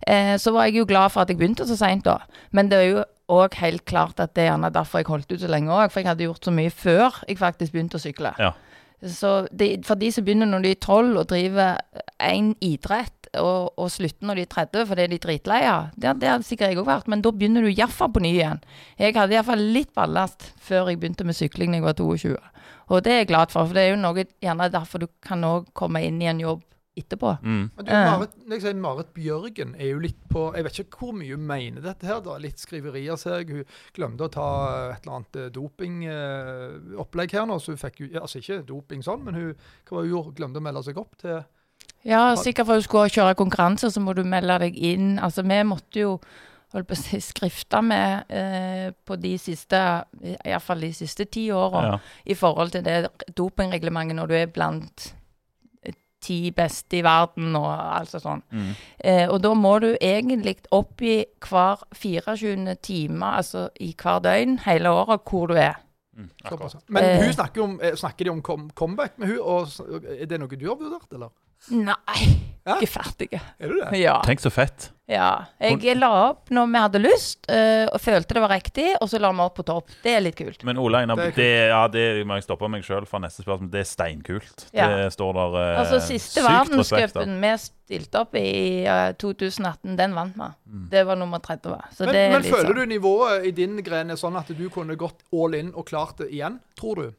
[0.05, 2.19] eh, så var jeg jo glad for at jeg begynte så seint da.
[2.53, 5.41] Men det er jo òg helt klart at det er gjerne derfor jeg holdt ut
[5.41, 5.87] så lenge òg.
[5.89, 8.35] For jeg hadde gjort så mye før jeg faktisk begynte å sykle.
[8.41, 8.53] Ja.
[9.01, 11.79] Så det, for de som begynner når de er 12 og driver
[12.21, 16.31] én idrett, og, og slutter når de er 30 fordi de er dritleie, det, det
[16.31, 18.63] har sikkert jeg òg vært, men da begynner du iallfall på ny igjen.
[18.99, 22.33] Jeg hadde iallfall litt ballast før jeg begynte med sykling da jeg var 22.
[22.91, 25.47] Og det er jeg glad for, for det er jo noe gjerne derfor du kan
[25.47, 26.65] òg komme inn i en jobb
[26.99, 27.29] etterpå.
[27.39, 27.69] Mm.
[27.77, 30.99] Men du, Marit, når jeg sier Marit Bjørgen er jo litt på Jeg vet ikke
[31.05, 32.19] hvor mye hun mener dette her.
[32.25, 33.61] da, Litt skriverier, ser jeg.
[33.61, 34.49] Hun glemte å ta
[34.89, 37.61] et eller annet eh, dopingopplegg her nå.
[37.63, 40.35] så hun fikk jo, Altså ikke doping sånn, men hun, hva var hun gjorde?
[40.41, 41.39] Glemte å melde seg opp til
[42.03, 45.19] Ja, sikkert for du skulle kjøre konkurranse, så må du melde deg inn.
[45.21, 46.15] Altså, vi måtte jo
[46.73, 49.77] holdt på å si, skrifte med eh, på de siste,
[50.47, 51.97] iallfall de siste ti åra, Ja.
[52.25, 55.13] i forhold til det dopingreglementet når du er blant
[55.83, 58.41] eh, ti beste i verden og alt sånn.
[58.55, 58.71] Mm.
[59.03, 62.75] Eh, og da må du egentlig oppgi hver 24.
[62.81, 65.75] time, altså i hver døgn, hele året, hvor du er.
[66.17, 66.29] Mm,
[66.89, 67.23] Men Eh.
[67.25, 68.41] hun snakker, om, eh, snakker de om
[68.73, 69.67] comeback med hun, og
[70.21, 71.29] Er det noe du har vurdert, eller?
[71.69, 72.75] Nei, Ja?
[72.77, 73.39] ikke ferdig.
[73.57, 73.87] Er du det?
[73.97, 74.19] Ja.
[74.25, 74.91] Tenk så fett.
[75.09, 75.45] ja.
[75.59, 79.17] Jeg la opp når vi hadde lyst, øh, og følte det var riktig, og så
[79.19, 79.89] la vi opp på topp.
[80.03, 80.63] Det er litt kult.
[80.63, 83.71] Men Ole Einar, Det det, ja, det må jeg stoppe meg sjøl for neste spørsmål.
[83.73, 84.67] Det er steinkult.
[84.77, 84.89] Ja.
[84.93, 90.37] Det står der øh, Altså, siste verdenscupen vi stilte opp i øh, 2018, den vant
[90.37, 90.51] vi.
[90.69, 90.85] Mm.
[90.93, 91.81] Det var nummer 30.
[91.97, 94.69] Så Men, det er men føler du nivået i din gren er sånn at du
[94.69, 97.09] kunne gått all in og klart det igjen, tror du?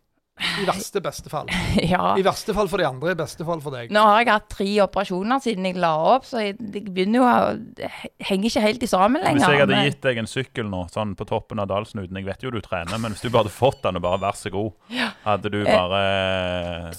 [0.63, 1.51] I verste beste fall.
[1.93, 2.13] Ja.
[2.19, 3.91] I verste fall for de andre, i beste fall for deg.
[3.93, 7.27] Nå har jeg hatt tre operasjoner siden jeg la opp, så jeg, det begynner jo
[7.27, 7.91] å
[8.29, 9.41] henger ikke helt i sammen lenger.
[9.41, 12.45] Hvis jeg hadde gitt deg en sykkel nå, sånn på toppen av dalsnuten Jeg vet
[12.45, 14.73] jo du trener, men hvis du bare hadde fått den og bare vær så god,
[15.27, 16.03] hadde du bare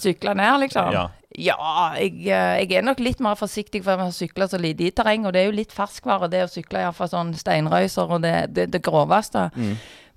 [0.00, 0.94] Sykla ned, liksom?
[0.94, 1.08] Ja.
[1.34, 1.56] Ja,
[1.98, 4.92] jeg, eh, jeg er nok litt mer forsiktig for jeg har sykla så lite i
[4.94, 5.26] terreng.
[5.26, 8.68] Og det er jo litt ferskvare, det å sykle iallfall sånn steinrøyser og det, det,
[8.70, 9.48] det groveste.
[9.56, 9.72] Mm.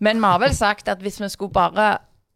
[0.05, 1.87] Men vi har vel sagt at hvis vi skulle bare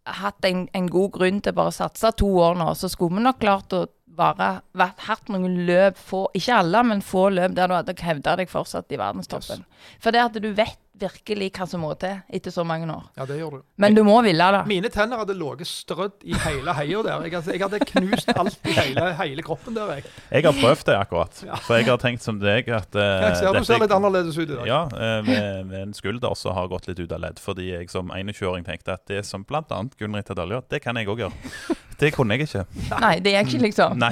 [0.06, 3.26] hatt en, en god grunn til bare å satse to år nå, så skulle vi
[3.26, 7.70] nok klart å bare vært, hatt noen løp, få, ikke alle, men få løp der
[7.72, 9.64] du hadde hevda deg fortsatt i verdenstoppen.
[10.04, 13.04] For det at du vet virkelig hva som må til etter så mange år.
[13.18, 13.62] Ja, det gjør du.
[13.82, 14.62] Men du må ville det.
[14.70, 17.28] Mine tenner hadde ligget strødd i hele heia der.
[17.28, 20.08] Jeg, jeg hadde knust alt i hele, hele kroppen der, jeg.
[20.32, 21.44] Jeg har prøvd det akkurat.
[21.48, 21.60] Ja.
[21.66, 24.48] For jeg har tenkt som deg at uh, Jeg ser du ser litt annerledes ut
[24.48, 24.66] i dag.
[24.70, 27.42] Ja, uh, med, med en skulder som har gått litt ut av ledd.
[27.42, 29.64] Fordi jeg som 21-åring tenkte at det som bl.a.
[30.00, 31.80] Gunn Rita Dahlia, det kan jeg òg gjøre.
[32.02, 32.64] Det kunne jeg ikke.
[33.00, 34.00] Nei, det gikk ikke, liksom.
[34.02, 34.10] Nei.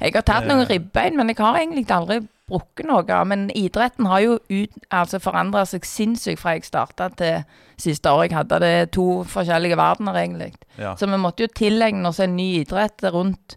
[0.00, 0.68] Jeg har tatt noen Eh.
[0.74, 3.18] ribbein, men jeg har egentlig aldri brukket noe.
[3.30, 7.44] Men idretten har jo ut, altså forandra seg sinnssykt fra jeg starta til
[7.80, 8.58] siste år jeg hadde.
[8.60, 10.52] Det to forskjellige verdener, egentlig.
[10.76, 10.94] Ja.
[11.00, 13.56] Så vi måtte jo tilegne oss en ny idrett rundt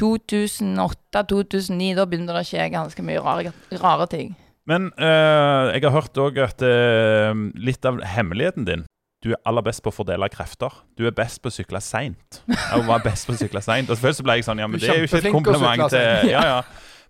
[0.00, 1.94] 2008-2009.
[1.96, 4.34] Da begynte det å skje ganske mye rare, rare ting.
[4.66, 8.84] Men eh, jeg har hørt òg at eh, litt av hemmeligheten din
[9.24, 10.82] Du er aller best på å fordele krefter.
[10.98, 12.42] Du er best på å sykle seint.
[12.44, 13.88] Jeg var best på å sykle seint.
[13.88, 16.28] Og selvfølgelig så ble jeg sånn Ja, men det er jo ikke et kompliment til.
[16.34, 16.58] Ja, ja.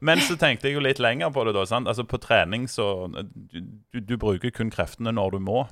[0.05, 1.65] Men så tenkte jeg jo litt lenger på det, da.
[1.67, 1.89] sant?
[1.91, 5.65] Altså På trening så du, du, bruker kun kreftene når du må.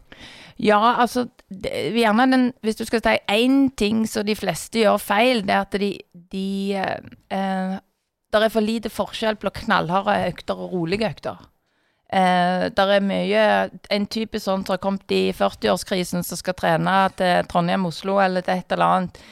[0.57, 4.99] Ja, altså det, gjerne den, Hvis du skal si én ting som de fleste gjør
[5.03, 5.93] feil, det er at de,
[6.33, 6.49] de
[6.81, 7.79] eh, eh,
[8.33, 11.49] Det er for lite forskjell på knallharde økter og rolige økter.
[12.13, 13.45] Eh, der er mye
[13.89, 18.61] En type sånn som har kommet i 40-årskrisen, som skal trene til Trondheim-Oslo eller til
[18.61, 19.23] et eller annet,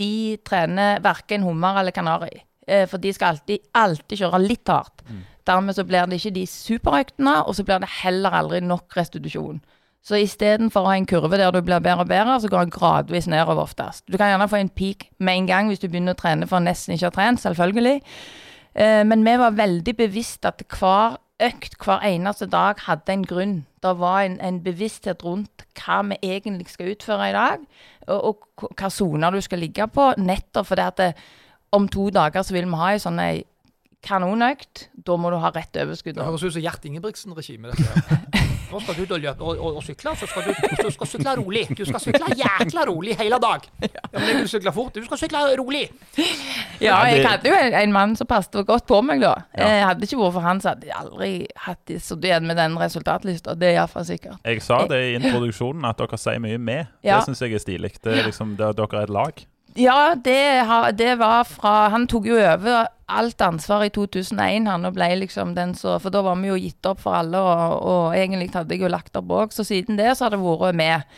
[0.00, 2.40] de trener verken hummer eller kanari.
[2.66, 5.04] Eh, for de skal alltid, alltid kjøre litt hardt.
[5.46, 9.60] Dermed så blir det ikke de superøktene, og så blir det heller aldri nok restitusjon.
[10.02, 12.74] Så istedenfor å ha en kurve der du blir bedre og bedre, så går den
[12.74, 14.02] gradvis nedover oftest.
[14.10, 16.62] Du kan gjerne få en peak med en gang hvis du begynner å trene for
[16.62, 18.00] nesten ikke å ha trent, selvfølgelig.
[18.74, 23.54] Eh, men vi var veldig bevisst at hver økt hver eneste dag hadde en grunn.
[23.82, 27.64] Det var en, en bevissthet rundt hva vi egentlig skal utføre i dag,
[28.08, 31.10] og, og hva soner du skal ligge på, nettopp fordi at det,
[31.72, 33.42] om to dager så vil vi ha en sånn ei
[34.06, 34.88] kanonøkt.
[35.06, 36.16] Da må du ha rett overskudd.
[36.18, 37.72] Det høres ut som Gjert Ingebrigtsen-regime.
[38.72, 40.52] Nå skal du løpe og, og, og sykle, så skal du,
[40.86, 41.66] du skal sykle rolig.
[41.76, 43.66] Du skal sykle jækla rolig hele dag.
[43.84, 44.94] Ja, men jeg vil sykle fort.
[44.96, 45.82] Du skal sykle rolig.
[46.16, 46.22] Ja,
[46.82, 49.34] Ja, jeg hadde jo en, en mann som passet godt på meg da.
[49.54, 49.68] Ja.
[49.68, 51.30] Eh, hadde ikke vært for han, så hadde jeg aldri
[51.66, 53.54] hatt det så igjen med den resultatlista.
[53.60, 54.40] Det er iallfall sikkert.
[54.48, 56.88] Jeg sa det i introduksjonen, at dere sier mye med.
[57.04, 57.20] Ja.
[57.20, 57.92] Det syns jeg er stilig.
[58.02, 59.44] Det er liksom, det, dere er et lag.
[59.78, 60.40] Ja, det,
[60.98, 65.54] det var fra Han tok jo over alt ansvar i 2001, han, og ble liksom
[65.56, 68.74] den så For da var vi jo gitt opp for alle, og, og egentlig hadde
[68.74, 69.54] jeg jo lagt opp òg.
[69.54, 71.08] Så siden det så har det vært med.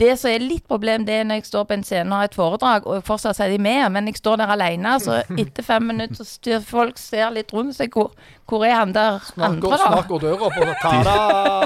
[0.00, 2.30] Det som er litt problem, det er når jeg står på en scene og har
[2.30, 5.90] et foredrag, og fortsatt er de med, men jeg står der alene, så etter fem
[5.92, 7.92] minutter så styr folk ser litt rundt seg.
[7.94, 8.12] Hvor,
[8.50, 9.80] hvor er han der snakker, andre, da?
[9.84, 11.18] snart går døra opp, og så ta-da!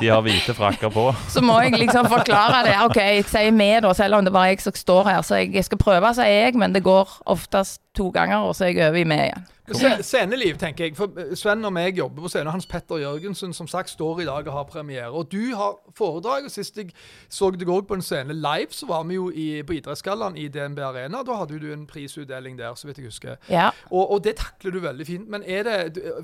[0.02, 1.08] De har hvite frakker på.
[1.34, 2.74] Så må jeg liksom forklare det.
[2.84, 5.22] OK, jeg sier med, da, selv om det bare er jeg som står her.
[5.26, 8.68] Så jeg, jeg skal prøve, sier jeg, men det går oftest to ganger, og så
[8.68, 9.46] er jeg over i med igjen.
[9.74, 10.96] Sceneliv, tenker jeg.
[10.98, 12.52] For eh, Sven og meg jobber på scenen.
[12.54, 15.11] Hans Petter Jørgensen som sagt står i dag og har premiere.
[15.11, 16.48] Og du har foredrag.
[16.48, 16.92] og Sist jeg
[17.28, 20.48] så deg òg på en scene live, så var vi jo i, på Idrettsgallaen i
[20.52, 21.22] DNB Arena.
[21.26, 23.37] Da hadde du en prisutdeling der, så vidt jeg husker.
[23.50, 23.70] Ja.
[23.90, 25.28] Og, og det takler du veldig fint.
[25.28, 25.78] Men er det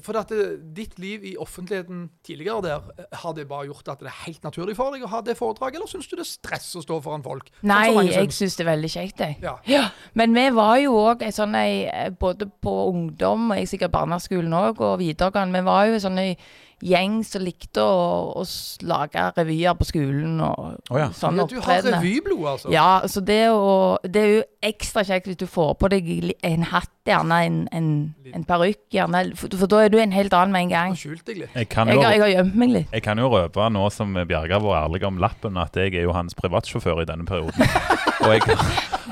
[0.05, 4.01] For at det, ditt liv i offentligheten tidligere der, eh, har det bare gjort at
[4.05, 6.31] det er helt naturlig for deg å ha det foredraget, eller syns du det er
[6.31, 7.51] stress å stå foran folk?
[7.61, 8.41] Sånn Nei, som jeg syns.
[8.41, 9.39] syns det er veldig kjekt, jeg.
[9.45, 9.55] Ja.
[9.69, 9.85] Ja.
[10.15, 14.53] Men vi var jo òg sånn ei eh, Både på ungdom og jeg sikkert barneskolen
[14.53, 15.59] òg, og videregående.
[15.59, 16.37] Vi var jo sånn ei
[16.85, 18.43] gjeng som likte å, å
[18.85, 21.07] lage revyer på skolen og oh, ja.
[21.17, 22.73] sånn Ja, du har revyblod, altså?
[22.75, 26.11] Ja, så det, å, det er jo ekstra kjekt hvis du får på deg
[26.45, 27.89] en hatt, gjerne en, en,
[28.35, 29.23] en parykk, gjerne.
[29.39, 30.99] For, for da er du en helt annen med en gang.
[30.99, 31.57] skjult deg litt.
[31.57, 32.93] Jeg kan Jeg, har- jeg har gjemt meg litt.
[32.99, 36.13] jeg kan jo røpe nå som Bjerga var ærlig om lappen, at jeg er jo
[36.17, 37.65] hans privatsjåfør i denne perioden.
[38.25, 38.57] Og, jeg,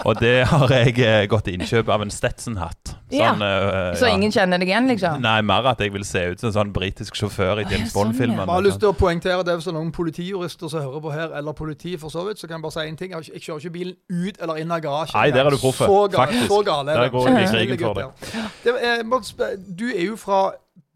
[0.08, 2.94] og det har jeg eh, gått til innkjøp av en Stetson-hatt.
[3.12, 3.32] Ja.
[3.32, 3.82] Sånn, ja.
[4.00, 5.20] Så ingen kjenner deg igjen, liksom?
[5.24, 8.12] Nei, mer at jeg vil se ut som en sånn britisk sjåfør i James sånn.
[8.12, 8.42] Bond-filmen.
[8.42, 11.14] Jeg har lyst til å poengtere det hvis det er noen politijurister som hører på
[11.14, 13.16] her, eller politi for så vidt, så kan jeg bare si en ting.
[13.18, 15.18] Jeg kjører ikke bilen ut eller inn av garasjen.
[15.18, 15.82] Nei, der er du proff.
[15.82, 16.48] Faktisk.
[16.48, 19.66] så gale er Der går jeg i krigen for deg.
[19.82, 20.44] Du er jo fra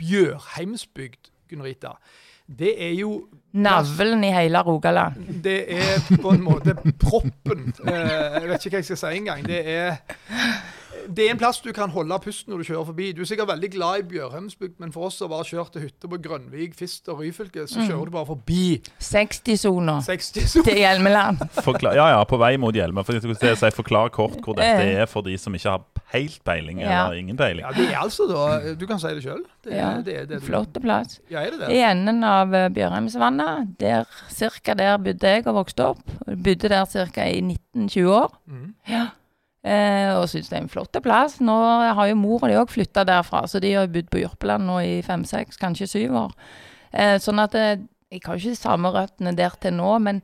[0.01, 1.97] Bjørheimsbygd, Gunn Rita.
[2.47, 3.27] Det er jo
[3.57, 5.15] Navlen i hele Rogaland.
[5.45, 7.73] Det er på en måte proppen.
[7.87, 9.45] Eh, Jeg vet ikke hva jeg skal si engang.
[9.49, 9.97] Det er
[11.09, 13.13] det er en plass du kan holde pusten når du kjører forbi.
[13.13, 15.83] Du er sikkert veldig glad i Bjørheimsbygd, men for oss som bare har kjørt til
[15.87, 17.89] hytte på Grønvik, Fist og Ryfylke, så Mm.
[17.89, 21.39] kjører du bare forbi 60-sona 60 til Hjelmeland.
[21.67, 23.05] Forklar, ja, ja, på vei mot Hjelme.
[23.07, 25.03] For jeg si, Forklar kort hvor dette Eh.
[25.03, 27.07] er for de som ikke har helt peiling, Ja.
[27.07, 27.65] eller ingen peiling.
[27.67, 29.43] Ja, det er altså da Du kan si det sjøl.
[29.71, 31.21] Ja, det det du Flotte plass.
[31.31, 31.71] Ja, er det det?
[31.71, 36.03] I enden av eh, Bjørheimsvannet, der cirka der bodde jeg og vokste opp.
[36.27, 38.33] Bodde der cirka i 19-20 år.
[38.47, 38.75] Mm.
[38.89, 39.07] Ja.
[39.67, 41.41] Eh, og syns det er en flott plass.
[41.43, 41.57] Nå
[41.99, 44.79] har jo mor og de òg flytta derfra, så de har bodd på Jørpeland nå
[44.85, 46.35] i fem-seks, kanskje syv år.
[46.95, 47.81] Eh, sånn at eh,
[48.13, 50.23] jeg har ikke de samme røttene der til nå, men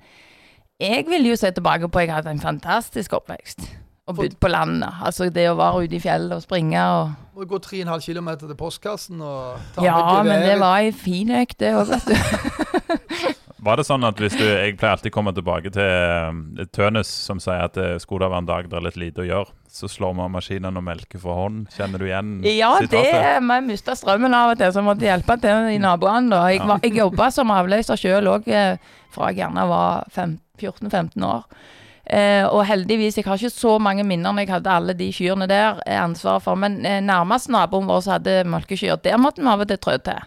[0.82, 3.66] jeg vil jo se tilbake på at jeg hadde en fantastisk oppvekst.
[4.10, 4.90] Og bodd på landet.
[5.06, 8.56] Altså det å være ute i fjellet og springe og Må gå 3,5 km til
[8.58, 12.16] postkassen og ta Ja, med men det var ei fin økt, det òg, vet du.
[13.62, 17.10] Var det sånn at hvis du Jeg pleier alltid å komme tilbake til eh, Tønes,
[17.28, 19.54] som sier at det skulle det være en dag det er litt lite å gjøre.
[19.72, 21.68] Så slår vi av maskinen og melker for hånd.
[21.76, 23.44] Kjenner du igjen Ja, det sitatet?
[23.46, 26.32] Vi mista strømmen av og til, så måtte hjelpe til i naboene.
[26.32, 26.42] da.
[26.52, 26.78] Jeg, ja.
[26.82, 28.50] jeg jobba som avløser sjøl òg
[29.12, 31.46] fra jeg gjerne var 14-15 år.
[32.04, 35.46] Eh, og heldigvis, jeg har ikke så mange minner når jeg hadde alle de kyrne
[35.46, 36.58] der ansvaret ansvar for.
[36.58, 39.96] Men eh, nærmest naboen vår som hadde melkekyr, der måtte vi av og til trå
[40.02, 40.26] til.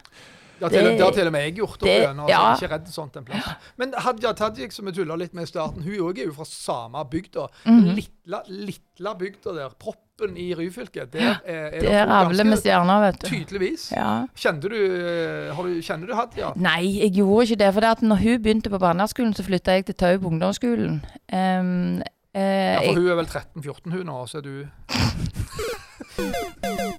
[0.59, 1.79] Det har til, Det- det har til og med jeg gjort.
[1.81, 2.39] det- altså, ja.
[2.39, 3.45] Jeg er ikke redd sånt en plass.
[3.77, 6.45] Men Hadia Tajik, som vi tulla litt med i starten, hun òg er jo fra
[6.45, 7.47] samme bygda.
[7.65, 7.95] Mm -hmm.
[7.95, 9.69] Litla, litla bygda der.
[9.79, 11.05] Proppen i Ryfylke.
[11.11, 13.27] Der er, er Der avler vi stjerner, vet du.
[13.27, 13.91] Tydeligvis.
[13.91, 14.25] Ja.
[14.35, 16.51] Kjenner du, eh, har du, kjenner du Hadia?
[16.55, 17.73] Nei, jeg gjorde ikke det.
[17.73, 21.01] For det at når hun begynte på barneskolen, så flytta jeg til Tau på ungdomsskolen.
[21.33, 22.01] Um,
[22.35, 24.65] uh, Ja, for jeg, hun er vel 13-14 hun nå, så er du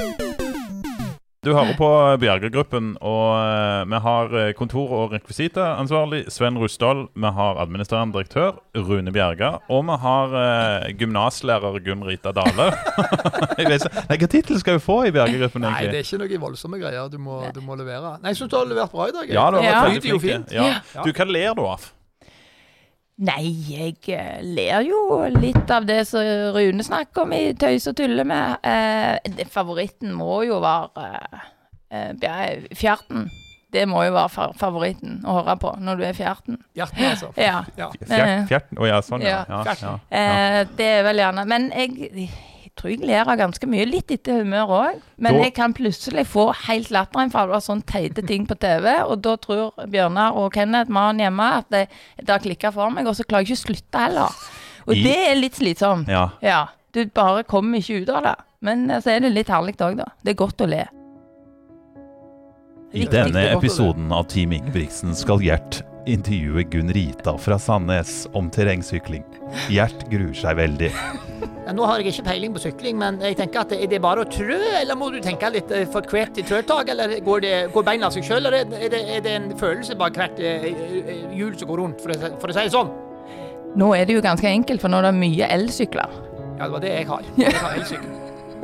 [1.46, 7.04] Du hører på Bjergergruppen, og eh, vi har eh, kontor- og rekvisitansvarlig Sven Rusdal.
[7.14, 12.66] Vi har administrerende direktør Rune Bjerga, og vi har uh, gymnaslærer Gunn Rita Dale.
[13.60, 17.20] Hvilken tittel skal vi få i Bjergergruppen, Nei, det er ikke noen voldsomme greier du
[17.22, 18.16] må, du må levere.
[18.24, 19.30] Nei, jeg syns du har levert bra i dag.
[19.30, 19.38] jeg.
[19.38, 19.84] Ja, du har Ja.
[19.86, 20.50] veldig flink.
[20.56, 20.66] Ja.
[20.98, 21.92] Du, hva ler du av?
[23.16, 25.00] Nei, jeg eh, ler jo
[25.32, 26.22] litt av det som
[26.56, 28.60] Rune snakker om i Tøys og tulle med.
[28.66, 31.10] Eh, favoritten må jo være
[31.90, 33.28] eh, Fjerten.
[33.72, 36.60] Det må jo være favoritten å høre på når du er fjerten.
[36.76, 37.32] Fjerten, altså.
[37.48, 37.58] Ja.
[37.76, 37.90] Ja.
[37.98, 39.42] Fjert, fjert, å ja, sånn, ja.
[39.50, 39.74] Ja.
[39.82, 39.96] ja.
[40.08, 42.28] Eh, det er vel gjerne Men jeg
[42.76, 43.86] tror jeg ler av ganske mye.
[43.88, 45.00] Litt etter humør òg.
[45.18, 49.22] Men Da- jeg kan plutselig få helt latterinfall av sånne teite ting på TV, og
[49.22, 53.14] da tror Bjørnar og Kenneth, mannen hjemme, at det, det har klikka for meg, og
[53.16, 54.30] så klarer jeg ikke å slutte heller.
[54.86, 56.06] Og I- det er litt slitsomt.
[56.08, 56.30] ja.
[56.42, 56.66] Ja.
[56.92, 58.36] Du bare kommer ikke ut av det.
[58.62, 60.04] Men så er det litt herlig òg, da.
[60.24, 60.86] Det er godt å le.
[62.94, 69.24] I denne episoden av Team Ingebrigtsen skal Gjert intervjue Gunn Rita fra Sandnes om terrengsykling.
[69.68, 70.92] Gjert gruer seg veldig.
[71.66, 74.22] Ja, nå har jeg ikke peiling på sykling, men jeg tenker at er det bare
[74.22, 77.86] å trø, eller må du tenke litt eh, for hvert trøtak, eller går, det, går
[77.88, 81.24] beina av seg sjøl, eller er det, er det en følelse bak hvert eh, eh,
[81.34, 82.94] hjul som går rundt, for å, for å si det sånn?
[83.82, 86.14] Nå er det jo ganske enkelt, for nå er det mye elsykler.
[86.54, 87.26] Ja, det var det jeg har.
[87.42, 88.14] Jeg har elsykkel.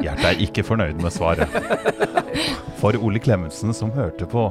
[0.07, 1.59] Gjert er ikke fornøyd med svaret.
[2.79, 4.47] For Ole Klemetsen, som hørte på,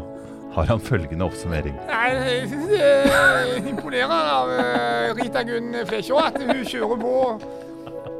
[0.51, 1.79] har han følgende oppsummering.
[1.87, 2.83] Nei, jeg synes det
[3.15, 7.15] er imponerende av Rita Gunn Flesjå at hun kjører på.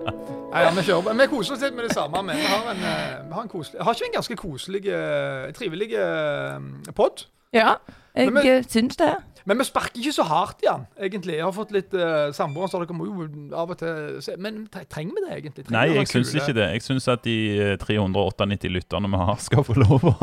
[0.06, 2.24] Nei, ja, vi, kjører, vi koser oss litt med det samme.
[2.28, 5.52] Men vi har, en, eh, vi har, en koselig, har ikke en ganske koselig, eh,
[5.58, 6.58] trivelig eh,
[6.98, 7.26] pod?
[7.56, 7.76] Ja,
[8.16, 9.14] jeg eh, syns det.
[9.50, 11.36] Men vi sparker ikke så hardt i han, egentlig.
[11.40, 13.26] Jeg har fått litt uh, samboere som dere må jo
[13.58, 15.66] av og til se Men trenger vi det, egentlig?
[15.66, 16.68] Trenger Nei, jeg syns ikke det.
[16.76, 20.14] Jeg syns at de eh, 398 lytterne vi har, skal få lov å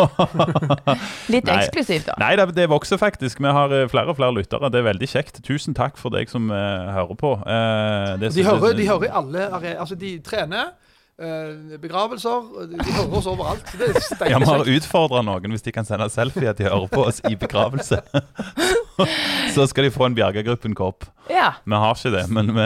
[1.34, 1.58] Litt Nei.
[1.58, 2.18] eksklusivt, da.
[2.22, 3.42] Nei, det, det vokser faktisk.
[3.42, 4.70] Vi har eh, flere og flere lyttere.
[4.72, 5.42] Det er veldig kjekt.
[5.46, 7.34] Tusen takk for deg som uh, hører på.
[7.42, 10.72] Uh, det De hører, de hører i alle are- Altså, de trener.
[11.18, 12.48] Eh, begravelser.
[12.70, 13.68] De hører oss overalt.
[13.68, 16.64] så Det er Ja, Vi har utfordra noen hvis de kan sende selfie at de
[16.68, 18.00] hører på oss i begravelse.
[19.54, 21.04] Så skal de få en Bjergagruppen-kopp.
[21.30, 21.52] Ja.
[21.64, 22.64] Vi har ikke det, men vi,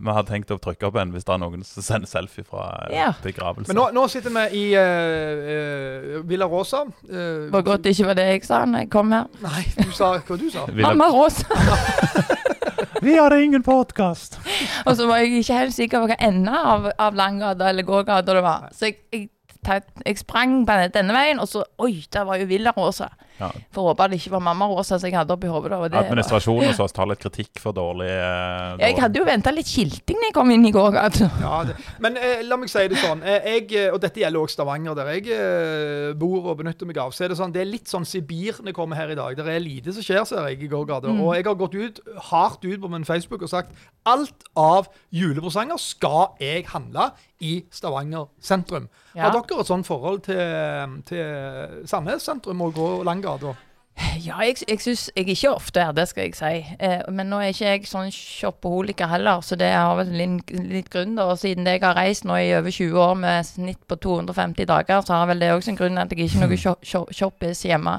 [0.00, 2.86] vi har tenkt å trykke opp en hvis det er noen som sender selfie fra
[2.86, 3.10] eh, Ja.
[3.24, 3.68] begravelse.
[3.68, 6.84] Men nå, nå sitter vi i uh, Villa Rosa.
[7.04, 9.28] Uh, Var godt det ikke var det jeg sa når jeg kom her.
[9.44, 10.64] Nei, du sa hva du sa.
[10.70, 10.94] Villa...
[10.94, 11.44] Mamma Rosa.
[13.02, 14.38] Vi har ingen podkast!
[14.86, 18.34] Og så var jeg ikke helt sikker på hva enden av, av Langgata eller gågata
[18.34, 18.68] det var.
[18.74, 22.72] Så jeg, jeg, jeg sprang på denne veien, og så Oi, der var jo Villa
[22.74, 23.12] Rosa.
[23.38, 23.50] Ja.
[23.74, 25.70] For å håpe det ikke var Mamma Rosa som jeg hadde oppi hodet.
[25.70, 29.68] da, Administrasjonen hos oss tar litt kritikk for dårlig eh, Jeg hadde jo venta litt
[29.70, 31.76] skilting når jeg kom inn i går Ja, det.
[32.02, 33.22] Men eh, la meg si det sånn.
[33.22, 36.98] Eh, jeg, eh, og dette gjelder også Stavanger, der jeg eh, bor og benytter meg
[37.02, 37.14] av.
[37.14, 39.36] Så er det sånn, det er litt sånn Sibir når jeg kommer her i dag.
[39.38, 41.12] Det er lite som skjer, ser jeg, i gågata.
[41.12, 43.74] Og jeg har gått ut, hardt ut på min Facebook og sagt
[44.08, 47.10] alt av julepresanger skal jeg handle
[47.44, 48.88] i Stavanger sentrum.
[49.14, 49.28] Ja.
[49.28, 52.80] Har dere et sånt forhold til, til Sandnes sentrum og
[53.28, 53.54] gå da?
[54.22, 56.76] Ja, jeg, jeg syns jeg ikke ofte er det, skal jeg si.
[56.78, 60.90] Eh, men nå er ikke jeg sånn shopaholiker heller, så det har vel litt, litt
[60.92, 61.16] grunn.
[61.18, 61.24] da.
[61.32, 65.02] Og siden jeg har reist nå i over 20 år med snitt på 250 dager,
[65.02, 67.64] så har vel det også en grunn at jeg ikke er noe shop, shop, shoppis
[67.66, 67.96] hjemme.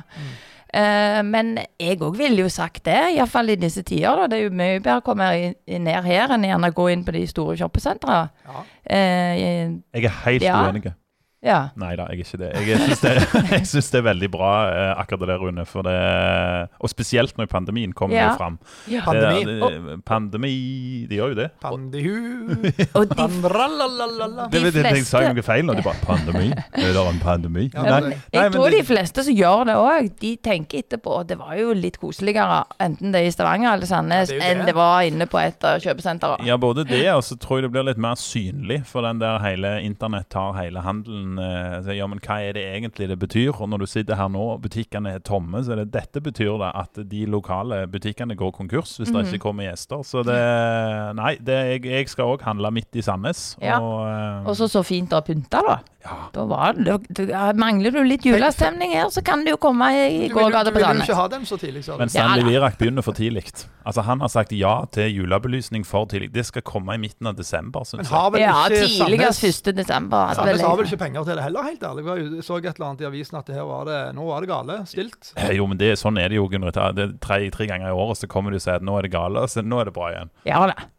[0.72, 4.24] Eh, men jeg òg ville jo sagt det, iallfall i disse tider.
[4.24, 4.28] da.
[4.32, 5.28] Det er jo mye bedre å komme
[5.68, 8.30] ned her enn gjerne gå inn på de store shoppesentrene.
[8.48, 8.64] Ja.
[8.86, 10.62] Eh, Jeg er helt Ja.
[10.70, 10.94] uenig.
[11.42, 11.70] Ja.
[11.80, 12.50] Nei da, jeg er ikke det.
[12.68, 13.12] Jeg syns det,
[13.72, 15.64] synes det er veldig bra, eh, akkurat det der, Rune.
[15.70, 15.94] For det,
[16.84, 18.34] og spesielt når pandemien kommer Ja.
[18.36, 18.58] fram.
[18.92, 19.02] ja.
[19.06, 19.46] Pandemi.
[19.46, 20.52] Det, det, pandemi
[21.10, 21.50] De gjør jo det.
[21.62, 22.16] Pandihu
[23.00, 23.08] Og
[24.52, 25.76] de vet jeg jeg sa noe feil nå.
[25.80, 26.50] De bare Pandemi?
[26.52, 27.66] Er det en pandemi?
[27.74, 31.22] Ja, Nei, jeg nei, tror de fleste som gjør det òg, de tenker etterpå.
[31.30, 35.06] Det var jo litt koseligere enten det er i Stavanger eller Sandnes enn det var
[35.08, 36.46] inne på et av kjøpesentrene.
[36.48, 38.82] Ja, både det, og så tror jeg det blir litt mer synlig.
[38.90, 41.29] For den der hele internett tar hele handelen.
[41.38, 43.52] Eh, Så, ja, men hva er det egentlig det betyr?
[43.62, 46.58] Og når du sitter her nå, og butikkene er tomme, så er det dette betyr
[46.64, 50.02] det at de lokale butikkene går konkurs hvis det ikke kommer gjester.
[50.08, 50.40] Så det
[51.20, 53.54] Nei, det, jeg, jeg skal òg handle midt i Sandnes.
[53.62, 53.78] Ja.
[53.84, 55.80] Og, eh, Og så så fint å pynte, da.
[56.34, 56.94] Da var det,
[57.28, 60.72] da mangler du litt julestemning her, så kan det jo komme i Du gågata du
[60.72, 62.00] på vil jo ikke ha dem så tidlig, sa du.
[62.00, 63.44] Men Stanley Virak begynner for tidlig.
[63.84, 66.32] Altså Han har sagt ja til julebelysning for tidlig.
[66.34, 68.16] Det skal komme i midten av desember, Men syns jeg.
[68.16, 69.76] har vel Ja, ikke tidligst Sandnes 1.
[69.76, 70.18] desember.
[70.30, 72.06] Altså, Sandnes har vel ikke penger til det heller, helt ærlig.
[72.08, 74.52] Jeg så et eller annet i avisen at det her var det, nå var det
[74.52, 74.80] gale.
[74.90, 75.34] Stilt.
[75.58, 76.48] Jo, men det, sånn er det jo.
[76.50, 76.74] Gunnar.
[76.96, 79.08] Det er tre, tre ganger i året så kommer du og sier at nå er
[79.08, 80.34] det gale, og så nå er det bra igjen.
[80.50, 80.90] Ja da.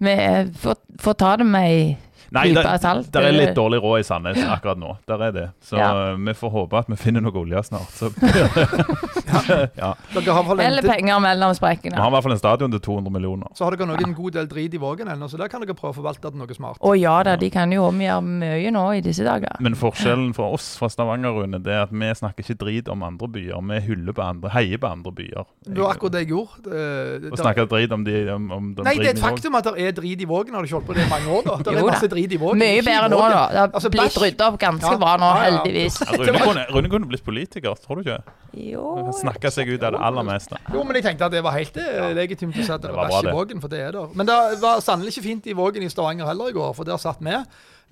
[0.00, 0.14] Vi
[0.62, 1.82] får, får ta det med ei
[2.30, 2.62] Nei, der,
[3.10, 4.92] det er litt dårlig råd i Sandnes akkurat nå.
[5.10, 5.46] Der er det.
[5.66, 5.88] Så Ja.
[6.12, 7.90] eh, vi får håpe at vi finner noe olje snart.
[7.90, 8.10] Så
[9.80, 9.94] ja.
[10.14, 11.96] Dere har vel Eller penger mellom sprekkene.
[11.96, 13.50] Vi har i hvert fall en stadion til 200 millioner.
[13.54, 15.74] så har dere nok en god del drit i Vågen ennå, så der kan dere
[15.74, 16.78] prøve å forvalte det noe smart.
[16.80, 19.56] Å ja da, de kan jo omgjøre mye nå i disse dager.
[19.60, 23.02] Men forskjellen for oss fra Stavanger Rune, det er at vi snakker ikke drit om
[23.06, 23.58] andre byer.
[23.70, 25.44] Vi hyller på andre, heier på andre byer.
[25.66, 26.62] Det var akkurat det jeg gjorde.
[26.64, 29.64] Det- Og det- snakker drit om, de, om, om Nei, det er et faktum at
[29.64, 30.54] det er drit i Vågen.
[30.54, 31.56] Har du ikke holdt på det i mange år, da?
[31.70, 32.58] Det er masse drit i Vågen.
[32.58, 33.48] Mye bedre nå, da.
[33.50, 34.98] Det har Altså, blitt rydda opp ganske Ja.
[34.98, 35.50] bra nå, Ja, ja, ja.
[35.64, 36.00] heldigvis.
[36.00, 38.18] Ja, Rune kunne, Rune kunne blitt politiker, tror du ikke?
[38.52, 40.56] Jo Snakka seg ut av det aller meste.
[40.74, 42.96] Jo, men jeg tenkte at det var helt eh, legitimt å si at det Det
[42.96, 43.32] var bæsj i.
[43.32, 44.06] Vågen, for det er det.
[44.16, 46.96] Men det var sannelig ikke fint i Vågen i Stavanger heller i går, for der
[46.98, 47.30] satt vi.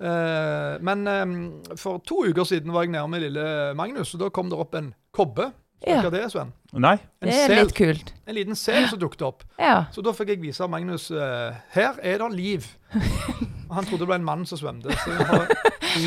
[0.01, 4.29] Eh, men eh, for to uker siden var jeg nede med lille Magnus, og da
[4.29, 5.51] kom det opp en kobbe.
[5.87, 6.01] Ja.
[6.11, 6.51] Det, Sven?
[6.73, 6.97] Nei.
[7.23, 7.61] En Det er sel.
[7.65, 8.09] litt kult.
[8.27, 9.43] En liten sel som dukket opp.
[9.57, 9.85] Ja.
[9.95, 12.67] Så da fikk jeg vise Magnus eh, her er det liv.
[13.69, 15.43] Og han trodde det var en mann som svømte, så vi har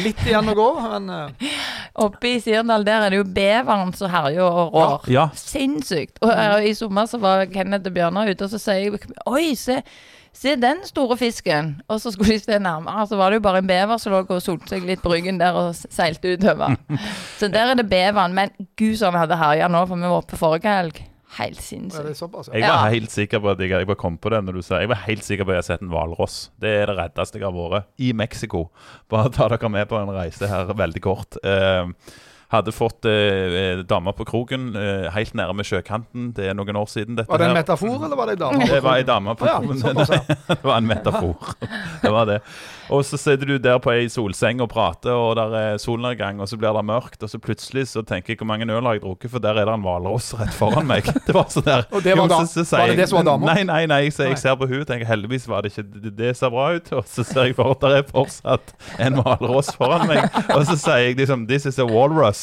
[0.03, 0.69] litt igjen å gå.
[0.83, 1.51] Men uh.
[2.03, 5.07] Oppe i Sirdal der er det jo beveren som herjer og rår.
[5.13, 5.29] Ja.
[5.39, 6.19] Sinnssykt.
[6.25, 9.53] Og eh, i sommer så var Kenneth og Bjørnar ute, og så sier jeg Oi,
[9.59, 9.79] se,
[10.35, 11.77] se den store fisken.
[11.87, 14.25] Og så skulle de se nærmere, så var det jo bare en bever som lå
[14.25, 16.75] og solte seg litt på ryggen der og seilte utover.
[17.39, 18.35] Så der er det beveren.
[18.35, 21.03] Men gud som han hadde herja nå, for vi var oppe forrige helg.
[21.39, 22.17] Helt sinnssykt.
[22.19, 22.51] såpass?
[22.53, 24.83] Jeg var helt sikker på at jeg, jeg bare kom på det når du sa
[24.83, 26.51] Jeg var helt sikker på at jeg har sett en hvalross.
[26.61, 27.89] Det er det reddeste jeg har vært.
[27.99, 28.67] I Mexico.
[29.13, 31.39] Bare ta dere med på en reise her veldig kort.
[31.41, 31.89] Eh,
[32.53, 36.31] hadde fått eh, dama på kroken eh, helt nærme sjøkanten.
[36.37, 37.17] Det er noen år siden.
[37.17, 37.63] dette Var det en her.
[37.63, 38.67] metafor, eller var det en dame?
[38.69, 40.05] Det var ei dame på ja, kroken.
[40.05, 40.37] ja.
[40.53, 41.55] Det var en metafor.
[42.03, 42.41] Det var det.
[42.93, 46.49] Og så sitter du der på ei solseng og prater, og der er solnedgang, og
[46.51, 49.05] så blir det mørkt, og så plutselig så tenker jeg hvor mange øl har jeg
[49.07, 51.09] drukket, for der er det en hvalross rett foran meg.
[51.27, 51.87] Det var sånn der.
[51.95, 53.49] Og det var Jo, da- så- så var det det som var dama?
[53.55, 54.03] Nei, nei, nei.
[54.13, 56.93] Så jeg ser på henne tenker heldigvis var det ikke det, det ser bra ut.
[56.99, 60.77] Og så ser jeg for at det er fortsatt en hvalross foran meg, og så
[60.77, 62.42] sier jeg liksom This is a walrus.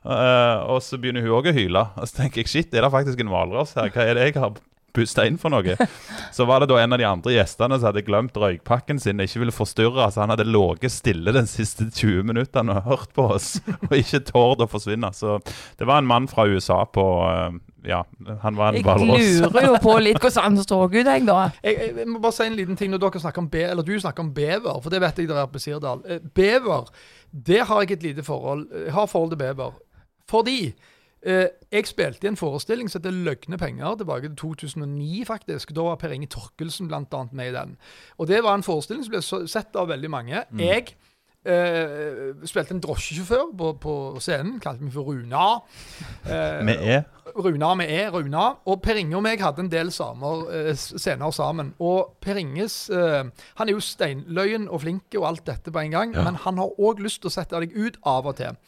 [0.00, 1.84] Eh, og så begynner hun òg å hyle.
[2.00, 3.92] Og så tenker jeg shit, er det faktisk en hvalross her?
[3.92, 4.56] Hva er det jeg har
[4.96, 5.76] pusta inn for noe?
[6.36, 9.28] Så var det da en av de andre gjestene som hadde glemt røykpakken sin og
[9.28, 10.08] ikke ville forstyrre.
[10.12, 13.56] Så han hadde ligget stille den siste 20 minuttene og hørt på oss,
[13.88, 15.12] og ikke tord å forsvinne.
[15.16, 15.38] Så
[15.78, 18.02] det var en mann fra USA på eh, Ja,
[18.42, 21.38] han var en Jeg lurer jo på litt hvordan han så ut, jeg, da.
[21.64, 23.94] Jeg, jeg, må bare si en liten ting når dere snakker om be, eller du
[24.00, 26.02] snakker om bever, for det vet jeg dere er på Sirdal.
[26.04, 26.90] Eh, Bever,
[27.30, 29.76] det har jeg et lite forhold Jeg har forhold til bever.
[30.30, 30.58] Fordi
[31.22, 35.74] jeg spilte i en forestilling som heter 'Løgne penger' tilbake til 2009, faktisk.
[35.76, 37.24] Da var Per Inge Torkelsen bl.a.
[37.32, 37.76] med i den.
[38.18, 40.44] Og det var en forestilling som ble sett av veldig mange.
[40.58, 40.94] Jeg
[41.44, 45.46] eh, spilte en drosjesjåfør på, på scenen, kalte meg for Runa.
[46.28, 47.00] Eh, med E?
[47.36, 48.46] Runa med E, Runa.
[48.66, 51.74] Og Per Inge og meg hadde en del samer, eh, scener sammen.
[51.80, 53.24] Og Per Inges eh,
[53.56, 56.80] Han er jo steinløyen og flink og alt dette på en gang, men han har
[56.80, 58.58] òg lyst til å sette deg ut av og til.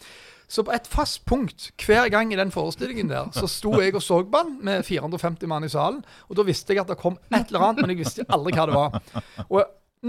[0.52, 4.02] Så på et fast punkt hver gang i den forestillingen der, så sto jeg og
[4.04, 6.02] så på den med 450 mann i salen.
[6.28, 8.66] Og da visste jeg at det kom et eller annet, men jeg visste aldri hva
[8.68, 8.98] det var.
[9.48, 9.62] Og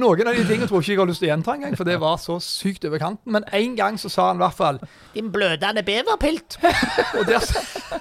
[0.04, 1.88] noen av de tingene tror jeg ikke jeg har lyst til å gjenta engang, for
[1.88, 3.32] det var så sykt over kanten.
[3.36, 4.82] Men en gang så sa han i hvert fall
[5.14, 6.58] Din blødende beverpilt.
[7.14, 7.48] og, der,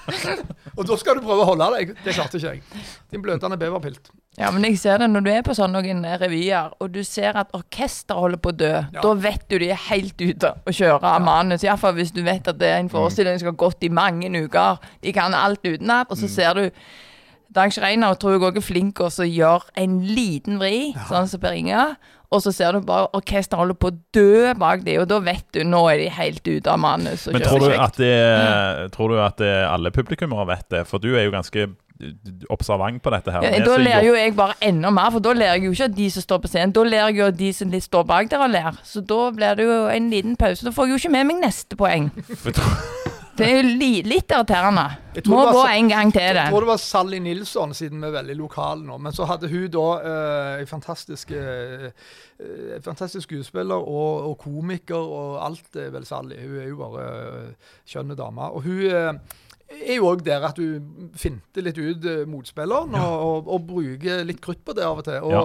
[0.78, 1.94] og da skal du prøve å holde deg.
[2.02, 2.82] Det klarte ikke jeg.
[3.12, 4.10] Din blødende beverpilt.
[4.40, 7.36] Ja, men jeg ser det når du er på sånne noen revyer, og du ser
[7.36, 8.72] at orkester holder på å dø.
[8.80, 9.02] Ja.
[9.02, 11.66] Da vet du de er helt ute å kjøre av manus.
[11.66, 14.80] Iallfall hvis du vet at det er en forestilling som har gått i mange uker.
[15.04, 16.68] De kan alt utenat, og så ser du
[17.52, 21.42] Dag Schreiner tror jeg òg er flink til å gjøre en liten vri, sånn som
[21.42, 21.84] Per Inge.
[22.32, 25.44] Og så ser du bare orkesteret holder på å dø bak dem, og da vet
[25.52, 27.26] du nå er de helt ute av manus.
[27.28, 27.68] Men tror du,
[28.00, 30.86] det, tror du at det, alle publikummere vet det?
[30.88, 31.66] For du er jo ganske
[32.52, 33.46] observant på dette her.
[33.46, 35.96] Ja, da ler jo jeg bare enda mer, for da ler jeg jo ikke av
[35.98, 36.74] de som står på scenen.
[36.76, 38.80] Da ler jeg jo av de som litt står bak der og ler.
[38.86, 40.66] Så da blir det jo en liten pause.
[40.66, 42.10] Da får jeg jo ikke med meg neste poeng.
[43.32, 44.84] Det er jo li litt irriterende.
[45.32, 46.42] Må var gå en gang til det.
[46.44, 48.98] Jeg tror det var Sally Nilsson, siden vi er veldig lokale nå.
[49.00, 51.88] Men så hadde hun da uh, en fantastisk, eh,
[52.36, 56.36] eh, fantastisk skuespiller og, og komiker og alt er vel Sally.
[56.42, 58.50] Hun er jo bare uh, skjønne dame.
[58.52, 59.40] Og hun eh,
[59.80, 60.80] er jo òg der at du
[61.18, 65.04] finter litt ut eh, motspilleren og, og, og bruker litt krutt på det av og
[65.08, 65.18] til.
[65.22, 65.42] Og Ja.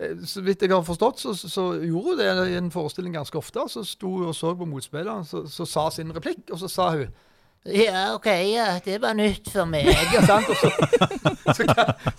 [0.00, 3.38] eh, så vidt jeg har forstått, så, så gjorde hun det i en forestilling ganske
[3.38, 3.66] ofte.
[3.72, 6.90] Så sto hun og så på motspilleren, så, så sa sin replikk, og så sa
[6.96, 7.08] hun
[7.64, 9.86] Ja, OK, ja, det var nytt for meg.
[10.12, 10.44] ja, sant?
[10.52, 10.68] Og så,
[11.56, 11.64] så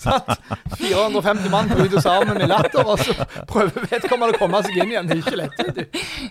[0.01, 0.32] sant?
[0.80, 3.14] 450 mann bryter sammen i latter, og så
[3.51, 5.06] prøver vedkommende å komme seg inn igjen.
[5.12, 5.53] Det er ikke lett.
[5.78, 5.84] du.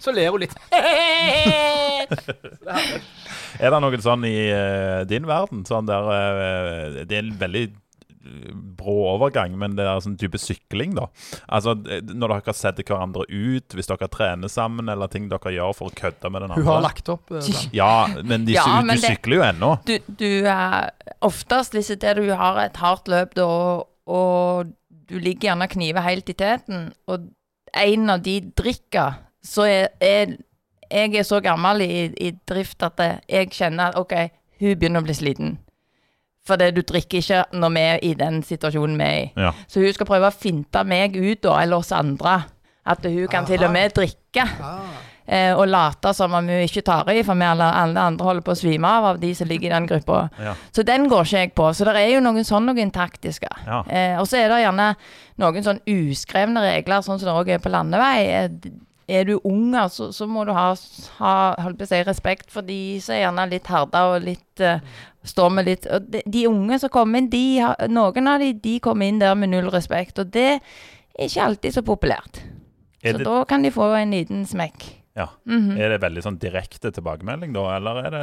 [0.03, 0.57] Så ler hun litt.
[2.67, 3.24] Er
[3.59, 5.65] det noen sånn i eh, din verden?
[5.69, 10.39] Sånn der eh, Det er en veldig eh, brå overgang, men det er sånn type
[10.41, 11.07] sykling, da.
[11.53, 15.75] Altså, eh, Når dere setter hverandre ut, hvis dere trener sammen, eller ting dere gjør
[15.77, 16.65] for å kødde med den andre.
[16.65, 17.31] Hun har lagt opp.
[17.37, 17.51] eh.
[17.81, 19.73] Ja, men, de, Ja, sy- men du det- sykler jo ennå.
[19.87, 19.95] Du,
[20.25, 20.91] du er
[21.25, 24.73] oftest hvis det er du har et hardt løp da, og, og
[25.09, 27.29] du ligger gjerne og kniver helt i teten, og
[27.77, 30.37] en av de drikker, så er, er
[30.91, 34.15] jeg er så gammel i, i drift at jeg kjenner at OK,
[34.61, 35.57] hun begynner å bli sliten.
[36.45, 39.29] For det, du drikker ikke når vi er i den situasjonen vi er i.
[39.47, 39.55] Ja.
[39.67, 42.43] Så hun skal prøve å finte meg ut, da, eller oss andre.
[42.85, 44.45] At hun kan til og med drikke.
[44.61, 45.03] Ah.
[45.25, 48.45] Eh, og late som om hun ikke tar i, for vi alle, alle andre holder
[48.45, 50.27] på å svime av av de som ligger i den gruppa.
[50.37, 50.53] Ja.
[50.69, 51.71] Så den går ikke jeg på.
[51.73, 53.49] Så det er jo noen sånn noen taktiske.
[53.65, 53.81] Ja.
[53.89, 54.91] Eh, og så er det gjerne
[55.41, 58.19] noen sånn uskrevne regler, sånn som det òg er på landevei.
[59.09, 60.71] Er du ung, altså, så må du ha,
[61.19, 61.35] ha
[61.85, 64.81] si, respekt for de som er gjerne litt herda og litt uh,
[65.25, 68.75] Står med litt og de, de unge som kommer inn, de noen av de, de
[68.85, 70.19] kommer inn der med null respekt.
[70.21, 72.43] Og det er ikke alltid så populært.
[73.01, 74.85] Det, Så da kan de få en liten smekk.
[75.15, 75.29] Ja.
[75.47, 75.77] Mhm.
[75.79, 77.65] er det veldig sånn direkte tilbakemelding, da?
[77.77, 78.15] Eller er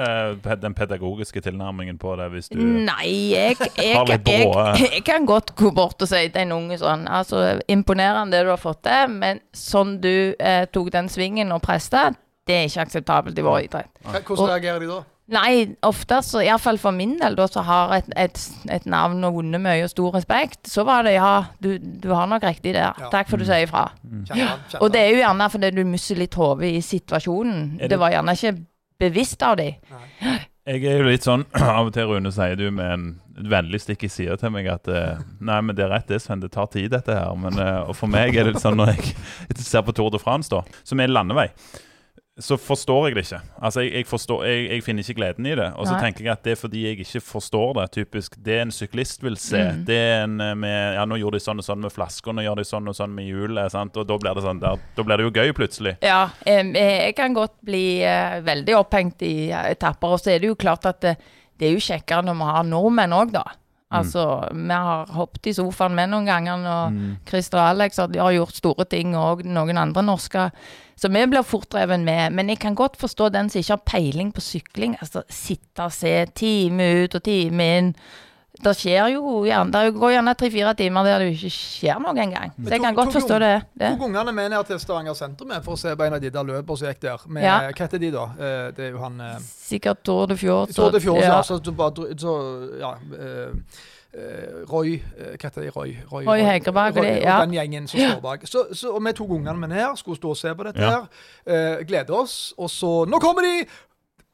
[0.43, 4.49] det den pedagogiske tilnærmingen på det, hvis du Nei, jeg, jeg, Har litt jeg,
[4.97, 8.51] jeg, kan godt gå bort og si til en unge sånn Altså, imponerende det du
[8.51, 12.09] har fått til, men sånn du eh, tok den svingen og presta,
[12.47, 13.91] det er ikke akseptabelt i vår idrett.
[14.03, 15.01] Hvordan reagerer de da?
[15.31, 18.39] Nei, ofte, så iallfall for min del, da, som har et, et,
[18.75, 21.29] et navn og vunnet mye og stor respekt, så var det ja,
[21.63, 22.91] du, du har nok riktig der.
[22.99, 23.09] Ja.
[23.13, 23.85] Takk for at du sier ifra.
[24.27, 27.77] Kjenner Og det er jo gjerne fordi du mister litt hodet i situasjonen.
[27.79, 28.55] Det- Det var gjerne ikke
[28.99, 29.69] bevisst av de.
[30.67, 33.05] Jeg er jo litt sånn Av og til, Rune, sier du med en
[33.49, 36.39] vennlig stikk i sida til meg at eh, Nei, men det er rett, det, Sven.
[36.43, 37.31] Det tar tid, dette her.
[37.39, 39.15] Men, eh, og for meg er det litt sånn når jeg
[39.63, 41.47] ser på Tour de France, da, som er landevei,
[42.39, 43.39] så forstår jeg det ikke.
[43.59, 45.67] Altså, jeg, jeg, forstår, jeg, jeg finner ikke gleden i det.
[45.75, 46.03] Og så Nei.
[46.05, 47.85] tenker jeg at det er fordi jeg ikke forstår det.
[47.97, 49.59] Typisk det en syklist vil se.
[49.59, 49.81] Mm.
[49.89, 52.45] Det er en eh, med Ja, nå gjorde de sånn og sånn med flasker, nå
[52.45, 53.75] gjør de sånn og sånn med hjulet.
[53.75, 55.97] Og da blir det sånn der, Da blir det jo gøy, plutselig.
[56.07, 60.15] Ja, eh, jeg kan godt bli eh, veldig opphengt i eh, etapper.
[60.15, 61.17] Og så er det jo klart at det,
[61.59, 63.43] det er jo kjekkere når vi har nordmenn òg, da.
[63.91, 64.23] Altså,
[64.55, 66.95] vi har hoppet i sofaen med noen ganger når
[67.27, 70.49] Christer og Alex har, gjort store ting, og noen andre norske.
[70.95, 72.31] Så vi blir fort med.
[72.31, 74.95] Men jeg kan godt forstå den som ikke har peiling på sykling.
[75.01, 77.95] Altså, sitte og se time ut og time inn.
[78.61, 82.51] Det skjer jo gjerne, det går gjerne tre-fire timer der det ikke skjer noe engang.
[82.61, 83.53] Så jeg kan godt forstå det.
[83.73, 83.93] det.
[83.95, 86.45] Tok ungene med ned til Stavanger sentrum for å se på en av de der
[86.51, 87.23] løpene som gikk der.
[87.27, 87.55] Med, Ja.
[87.71, 88.25] Hva heter de, da?
[88.37, 90.75] Eh, Det er jo han eh, Sikkert Tour de Fjord.
[90.75, 91.41] Tour de Fjord, ja.
[91.41, 92.35] Så, så, så
[92.79, 93.49] ja eh,
[94.13, 95.69] eh, Roy eh, Hva heter de?
[95.75, 97.37] Roy, Roy, Roy Hegerberg Roy, og ja.
[97.45, 98.45] den gjengen som står bak.
[98.45, 100.91] Så, så, og vi tok ungene med ned, skulle stå og se på dette Ja.
[101.01, 101.07] her.
[101.45, 102.53] Eh, glede oss.
[102.57, 103.65] Og så Nå kommer de!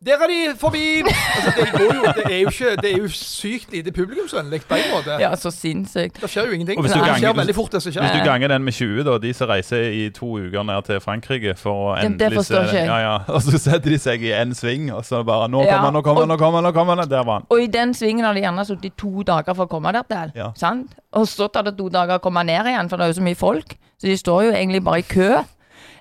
[0.05, 1.01] Der er de forbi!
[1.35, 4.75] Altså, det, går jo, det, er jo ikke, det er jo sykt lite publikumsvennlig på
[4.77, 5.15] en måte.
[5.19, 6.19] Ja, så sinnssykt.
[6.21, 6.77] Det skjer jo ingenting.
[6.77, 9.03] Og hvis du skjer ganger- veldig fort, det som Hvis du ganger den med 20,
[9.03, 12.37] da, de som reiser i to uker ned til Frankrike for å Det- det endelig
[12.37, 12.85] forstår ikke jeg.
[12.85, 13.17] ja, ja.
[13.27, 16.01] Og så setter de seg i en sving, og så bare Nå kommer han, nå
[16.01, 17.09] kommer han, nå kommer han, nå kommer han.
[17.09, 17.43] Der var han.
[17.49, 20.03] Og i den svingen har de gjerne sittet i to dager for å komme der
[20.03, 20.31] til.
[20.35, 20.51] Ja.
[20.55, 20.93] Sant?
[21.13, 23.23] Og så tar det to dager å komme ned igjen, for det er jo så
[23.25, 23.73] mye folk.
[23.97, 25.43] Så de står jo egentlig bare i kø.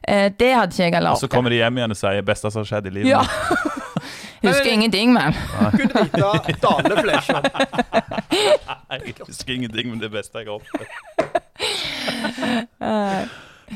[0.06, 2.52] Eh, det hadde ikke jeg heller Og så kommer de hjem igjen og sier 'beste
[2.52, 3.08] som har skjedd i livet'.
[3.08, 3.22] Ja.
[4.46, 4.54] mitt».
[4.54, 5.34] Husker ingenting, men.
[5.76, 7.42] Kunne vite daleflesjer.
[8.90, 10.90] Jeg husker ingenting, men det beste jeg har opplevd.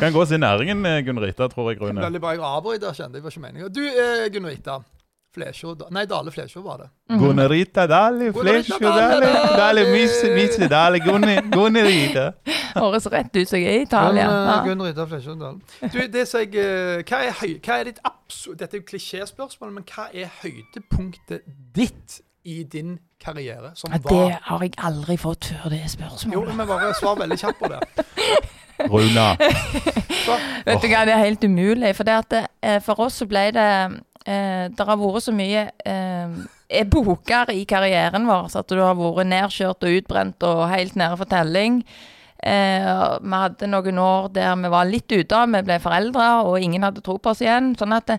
[0.00, 2.00] Kan gå sin næringen, eh, Gunn Rita, tror jeg, Rune.
[2.00, 2.30] Veldig bra.
[2.36, 3.68] Jeg avbryter, kjente jeg var ikke meninga.
[3.68, 4.78] Du, eh, Gunn Rita.
[5.34, 6.88] Flesjå Nei, Dale Flesjå var det.
[7.18, 12.32] Gunnerita Dale Gunnerita Dale Dale Misse, Misse Dali, Gunnerita.
[12.80, 14.30] Høres rett ut som jeg er i Italia.
[14.66, 15.06] Gunn, Rydda.
[15.92, 18.88] Du, det som jeg eh, Hva er, høy, hva er ditt absolutt Dette er jo
[18.90, 21.46] klisjéspørsmål, men hva er høydepunktet
[21.76, 25.92] ditt i din karriere som Ja, var Det har jeg aldri fått før det Jo,
[25.96, 26.56] spørsmålet.
[26.56, 27.80] men bare svar veldig kjapt på det.
[28.90, 29.34] Runa.
[30.64, 31.90] Vet du hva, det er helt umulig.
[31.96, 33.66] For, det at det, eh, for oss så ble det
[34.24, 36.38] eh, Det har vært så mye eh,
[36.80, 38.48] epoker i karrieren vår.
[38.52, 41.82] Så at du har vært nedkjørt og utbrent og helt nede for telling.
[42.42, 46.82] Eh, vi hadde noen år der vi var litt ute, vi ble foreldre, og ingen
[46.82, 47.74] hadde tro på oss igjen.
[47.76, 48.14] Sånn at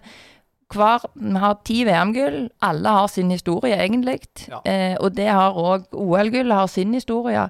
[0.71, 2.49] hver Vi har ti VM-gull.
[2.61, 4.21] Alle har sin historie, egentlig.
[4.47, 4.61] Ja.
[4.65, 7.49] Eh, og det har òg OL-gull har sin historie.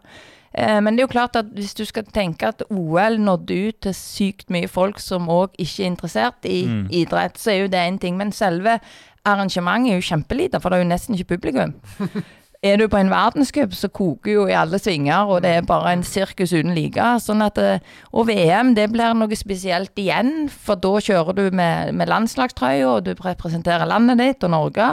[0.53, 3.80] Eh, men det er jo klart at hvis du skal tenke at OL nådde ut
[3.82, 6.89] til sykt mye folk som òg ikke er interessert i Mm.
[6.89, 8.17] idrett, så er jo det én ting.
[8.17, 8.80] Men selve
[9.24, 11.76] arrangementet er jo kjempelite, for det er jo nesten ikke publikum.
[12.62, 15.95] Er du på en verdenscup, så koker jo i alle svinger, og det er bare
[15.95, 17.07] en sirkus uten like.
[17.24, 17.82] Sånn at, eh,
[18.14, 23.07] og VM det blir noe spesielt igjen, for da kjører du med, med landslagstrøya, og
[23.07, 24.91] du representerer landet ditt og Norge.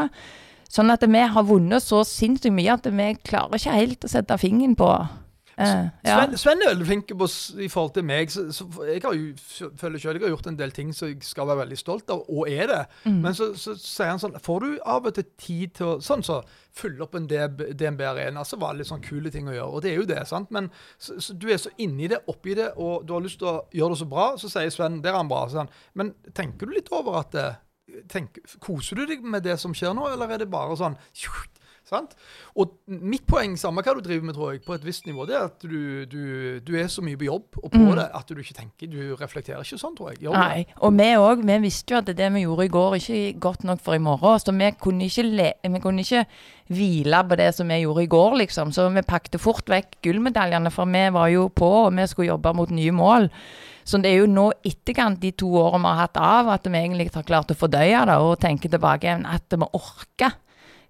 [0.73, 4.41] Sånn at vi har vunnet så sinnssykt mye at vi klarer ikke helt å sette
[4.41, 4.89] fingeren på
[5.59, 6.15] eh, ja.
[6.17, 7.29] Sven, Sven er veldig flink på,
[7.61, 8.31] i forhold til meg.
[8.33, 9.33] Så, så jeg har jo,
[9.79, 12.25] føler selv jeg har gjort en del ting som jeg skal være veldig stolt av,
[12.29, 12.81] og er det.
[13.05, 13.21] Mm.
[13.27, 16.23] Men så, så sier han sånn Får du av og til tid til å Sånn
[16.25, 16.41] så
[16.79, 19.75] fylle opp en DNB Arena, så var det litt sånn kule ting å gjøre.
[19.75, 20.53] Og det er jo det, sant.
[20.55, 23.51] Men så, så du er så inni det, oppi det, og du har lyst til
[23.51, 25.45] å gjøre det så bra, så sier Sven Der er han bra.
[25.53, 25.71] Sånn.
[25.99, 27.59] Men tenker du litt over at eh,
[28.11, 30.99] tenk, Koser du deg med det som skjer nå, eller er det bare sånn
[31.89, 32.13] Sant?
[32.61, 35.37] Og mitt poeng, samme hva du driver med, tror jeg, på et visst nivå, det
[35.39, 36.21] er at du, du,
[36.61, 37.95] du er så mye på jobb og på Mm.
[37.97, 40.23] det at du ikke tenker Du reflekterer ikke sånn, tror jeg.
[40.27, 40.39] Jobber.
[40.39, 40.67] Nei.
[40.85, 43.65] Og vi òg, vi visste jo at det vi gjorde i går, ikke er godt
[43.65, 44.39] nok for i morgen.
[44.43, 46.27] Så vi kunne le vi kunne ikke
[46.69, 48.73] hvile på det som vi gjorde i går, liksom.
[48.77, 52.53] Så vi pakket fort vekk gullmedaljene, for vi var jo på, og vi skulle jobbe
[52.55, 53.31] mot nye mål.
[53.89, 56.77] Så det er jo nå etterkant de to årene vi har hatt av, at vi
[56.77, 60.37] egentlig har klart å fordøye det og tenke tilbake at vi orker.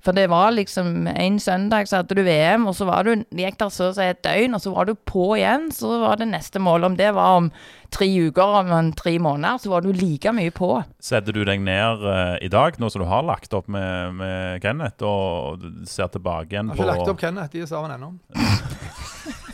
[0.05, 3.57] For det var liksom en søndag så hadde du VM, og så var du, gikk
[3.59, 5.69] der så å si et døgn, og så var du på igjen.
[5.75, 6.87] Så var det neste mål.
[6.87, 7.51] Om det var om
[7.95, 10.71] tre uker, om en tre måneder, så var du like mye på.
[11.03, 14.63] Setter du deg ned uh, i dag, nå som du har lagt opp med, med
[14.63, 17.99] Kenneth, og ser tilbake igjen Jeg på har ikke lagt opp Kenneth, de er sammen
[17.99, 18.15] ennå.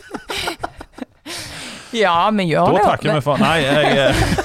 [1.95, 2.81] Ja, vi gjør Da det.
[2.83, 4.44] Da takker vi for Nei, jeg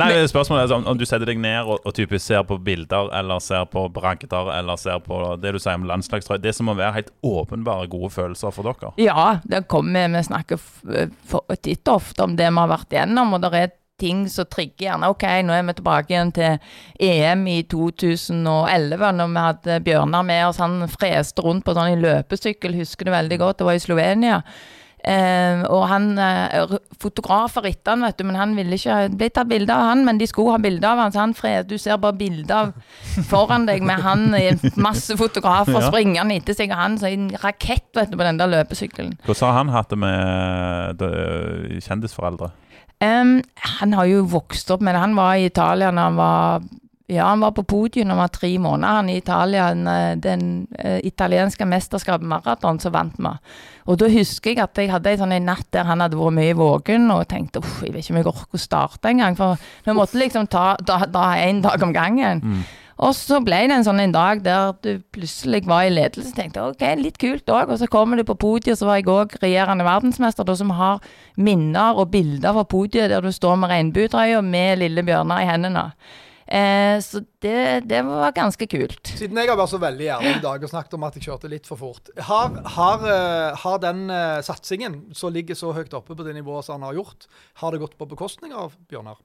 [0.00, 3.10] Nei, spørsmålet er sånn, om, du setter deg ned og, og typisk ser på bilder,
[3.16, 6.42] eller ser på bragder, eller ser på det du sier om landslagstrøye.
[6.42, 8.92] Det som må være helt åpenbare gode følelser for dere.
[9.00, 10.60] Ja, det kommer vi snakker
[11.62, 14.90] titt og ofte om det vi har vært igjennom, og det er ting som trigger
[14.90, 15.10] gjerne.
[15.12, 16.58] OK, nå er vi tilbake igjen til
[17.02, 20.60] EM i 2011, når vi hadde Bjørnar med oss.
[20.60, 23.60] Han freste rundt på sånn i løpesykkel, husker du veldig godt.
[23.60, 24.42] Det var i Slovenia.
[25.06, 29.46] Eh, og han eh, fotografer etter han, vet du, men han ville ikke bli tatt
[29.46, 32.00] bilde av han, men de skulle ha bilde av han, så han fred, du ser
[32.02, 32.72] bare bilde av
[33.30, 34.48] foran deg med han i
[34.82, 35.90] masse fotografer Ja.
[35.92, 39.14] springende etter seg, og han så en rakett, vet du, på den der løpesykkelen.
[39.28, 41.04] Hvordan har han hatt det med
[41.86, 42.50] kjendisforeldre?
[43.04, 43.42] Um,
[43.78, 45.02] han har jo vokst opp med det.
[45.04, 46.66] Han var i Italia da han var
[47.06, 48.96] ja, han var på podium når han var tre måneder.
[48.98, 50.46] Han i Italia, den, eh, den
[50.78, 53.30] eh, italienske mesterskapet maraton, som vant vi.
[53.86, 56.34] Og da husker jeg at jeg hadde en sånn en natt der han hadde vært
[56.40, 59.38] mye våken, og tenkte uff, jeg vet ikke om jeg orker å starte engang.
[59.38, 62.42] For vi måtte liksom ta, ta, ta en dag om gangen.
[62.96, 66.32] Og så ble det en sånn en dag der du plutselig var i ledelse.
[66.32, 67.70] og tenkte ok, litt kult òg.
[67.70, 71.04] Og så kommer du på podiet, så var jeg òg regjerende verdensmester, da, som har
[71.36, 75.90] minner og bilder fra podiet der du står med regnbuetrøya med lille bjørner i hendene.
[76.46, 79.10] Eh, så det, det var ganske kult.
[79.18, 81.50] Siden jeg har vært så veldig ærlig i dag og snakket om at jeg kjørte
[81.50, 86.14] litt for fort, har, har, eh, har den uh, satsingen som ligger så høyt oppe
[86.14, 87.26] på det nivået som han har gjort,
[87.62, 89.18] har det gått på bekostning av Bjørnar?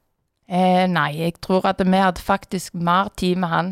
[0.51, 3.72] Eh, nei, jeg tror at vi hadde faktisk mer tid med han.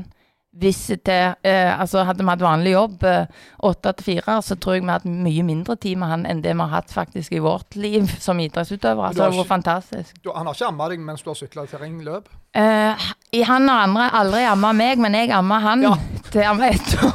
[0.60, 3.26] Hvis det, eh, altså Hadde vi hatt vanlig jobb, eh,
[3.64, 6.56] åtte til fire, så tror jeg vi hadde mye mindre tid med han enn det
[6.56, 9.14] vi har hatt faktisk i vårt liv som idrettsutøvere.
[9.14, 10.20] Men du Så har det har vært fantastisk.
[10.24, 12.30] Du, han har ikke amma deg mens du har sykla terrengløp?
[12.58, 15.94] Eh, han og andre aldri amma meg, men jeg amma han Ja.
[16.32, 17.14] til han var ett år.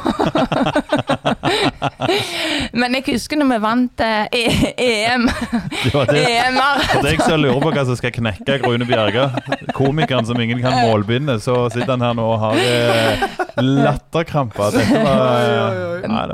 [2.79, 5.27] men jeg husker når vi vant eh, e EM.
[5.83, 6.23] Det var det.
[6.31, 6.83] EM-er.
[6.91, 9.29] For deg som lurer på hva som skal knekke Rune Bjerga,
[9.75, 13.25] komikeren som ingen kan målbinde, så sitter han her nå og har eh,
[13.61, 14.77] latterkramper.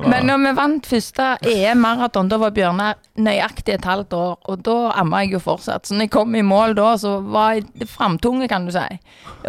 [0.12, 4.78] Men når vi vant første EM-maraton, da var Bjørnar nøyaktig et halvt år, og da
[5.02, 5.88] amma jeg jo fortsatt.
[5.88, 8.88] Så når jeg kom i mål da, så var jeg det framtunge, kan du si.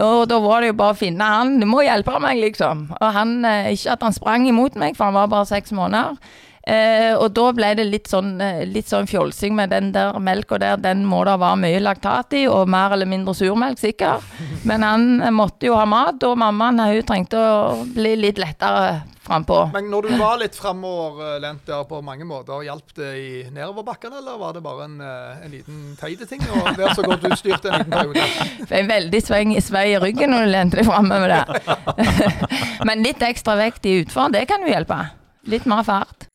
[0.03, 1.59] Og da var det jo bare å finne han.
[1.63, 2.89] Du må hjelpe meg, liksom.
[2.99, 6.19] Og han, eh, ikke at han sprang imot meg, for han var bare seks måneder.
[6.63, 10.61] Eh, og da ble det litt sånn, eh, litt sånn fjolsing med den der melka
[10.63, 10.79] der.
[10.79, 14.23] Den må det være mye laktat i, og mer eller mindre surmelk, sikkert.
[14.69, 18.39] Men han eh, måtte jo ha mat, og mammaen eh, hun trengte å bli litt
[18.39, 19.59] lettere frampå.
[19.75, 24.39] Men når du var litt framoverlent der på mange måter, hjalp det i nedoverbakkene, eller
[24.39, 27.95] var det bare en, en liten teite ting å være så godt utstyrt en liten
[27.95, 28.27] periode?
[28.71, 32.85] Jeg er veldig sveng, svei i ryggen når du lente deg framover der.
[32.87, 35.03] Men litt ekstra vekt i utfor, det kan jo hjelpe.
[35.51, 36.32] Litt mer fart.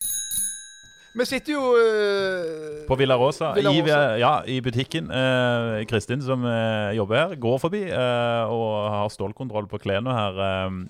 [1.18, 3.82] Vi sitter jo uh, På Villa Rosa, Villa I,
[4.22, 5.10] ja, i butikken.
[5.10, 10.38] Uh, Kristin som uh, jobber her, går forbi og har stålkontroll på klærne her.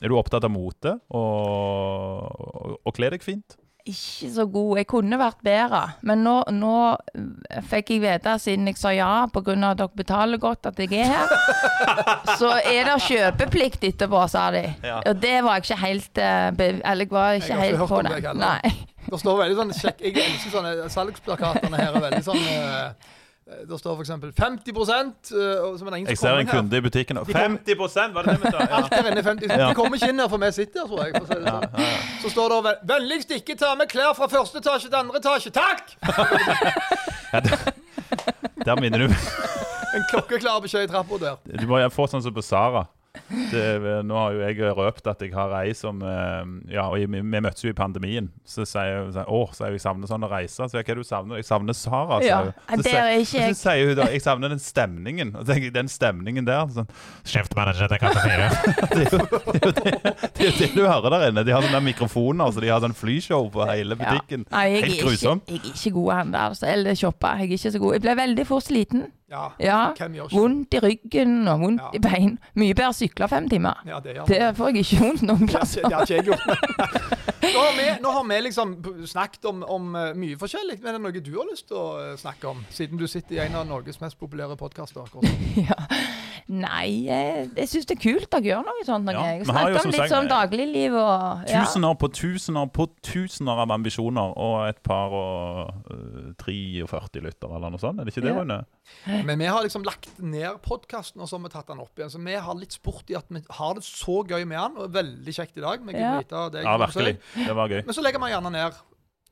[0.01, 3.57] Er du opptatt av mote og, og, og kle deg fint?
[3.87, 4.71] Ikke så god.
[4.81, 5.81] Jeg kunne vært bedre.
[6.07, 6.73] Men nå, nå
[7.69, 9.55] fikk jeg vite, siden jeg sa ja pga.
[9.69, 11.31] at dere betaler godt at jeg er her,
[12.41, 14.65] så er det kjøpeplikt etterpå, sa de.
[14.83, 14.99] Ja.
[15.05, 16.23] Og det var jeg ikke helt
[16.59, 18.35] be Eller jeg var ikke ikke helt på det.
[18.43, 18.75] Nei.
[19.07, 21.91] Det står veldig sånn sjekk, Jeg elsker sånne salgsplakatene her.
[21.95, 22.87] er veldig sånn eh,
[23.69, 24.11] Det står f.eks.
[24.35, 24.83] 50 uh,
[25.79, 26.51] som Jeg ser en her.
[26.51, 27.15] kunde i butikken.
[27.21, 27.75] og 50
[28.13, 28.57] var det det vi sa?
[28.67, 28.73] Ja.
[28.81, 31.11] Alt her inne 50 De kommer ikke inn her, for vi sitter her, tror jeg.
[31.15, 31.71] For å si det sånn.
[32.23, 35.51] Så står det over 'Vennligst ikke ta med klær fra første etasje til andre etasje'.
[35.55, 35.83] Takk!
[38.67, 39.05] Der minner du
[39.95, 41.35] En klokkeklar beskjed i trappa der.
[41.57, 42.83] Du må få sånn som på Sara.
[43.27, 47.21] Det, nå har jo jeg røpt at jeg har ei som eh, Ja, og vi,
[47.23, 48.29] møttes jo i pandemien.
[48.47, 50.67] Så sier hun sånn, å, jeg, savner sånn å reise.
[50.69, 51.39] Så jeg, hva er det du savner?
[51.41, 52.53] Jeg savner Sara, Ja, hun.
[52.77, 53.57] Så, det er ikke jeg.
[53.57, 55.33] så sier hun da jeg savner den stemningen.
[55.35, 56.87] Og tenker jeg, den stemningen der sånn,
[57.27, 58.47] Kjeftmanager til kassa fire.
[58.93, 59.95] det, er jo- det, er jo det,
[60.37, 61.45] det er det du hører der inne.
[61.47, 64.13] De har sånne mikrofoner, så de har sånn flyshow på hele Ja.
[64.13, 64.45] butikken.
[64.53, 65.41] Nei, jeg, Helt grusom.
[65.47, 66.69] ikke, jeg er ikke god å handle, altså.
[66.71, 67.33] Eller shoppe.
[67.41, 67.97] Jeg er ikke så god.
[67.97, 69.07] Jeg ble veldig fort sliten.
[69.29, 69.51] Ja.
[69.59, 69.79] Ja.
[70.31, 71.89] Vondt i ryggen og vondt Ja.
[71.93, 72.37] i bein.
[72.55, 73.81] Mye bedre å sykle fem timer.
[73.85, 75.83] Ja, det Det får jeg ikke vondt noen plasser.
[75.83, 76.45] det har ikke jeg gjort.
[77.47, 78.71] Nå har vi, nå har vi liksom
[79.07, 80.79] snakket om, om eh, mye forskjellig.
[80.81, 82.63] Men er det noe du har lyst til å eh, snakke om?
[82.69, 85.07] Siden du sitter i en av Norges mest populære podkaster.
[85.57, 85.77] Ja.
[86.47, 89.03] Nei, jeg, jeg syns det er kult å gjøre noe sånt.
[89.07, 89.13] Noe.
[89.17, 91.63] Ja, jeg snakker om litt sånn dagligliv og ja.
[91.65, 97.73] Tusener på tusener på tusener av ambisjoner og et par og øh, 43 lytter, eller
[97.75, 97.99] noe sånt.
[97.99, 98.39] Er det ikke det, Ja.
[98.39, 98.59] Rune?
[99.27, 102.13] Men vi har liksom lagt ned podkasten, og så har vi tatt den opp igjen.
[102.15, 104.93] Så vi har litt sport i at vi har det så gøy med den, og
[104.95, 105.83] veldig kjekt i dag.
[105.83, 106.13] med Ja.
[106.15, 107.17] Gunn-Rita og deg Ja, virkelig.
[107.35, 107.81] Det var gøy.
[107.85, 108.79] Men så legger vi gjerne ned.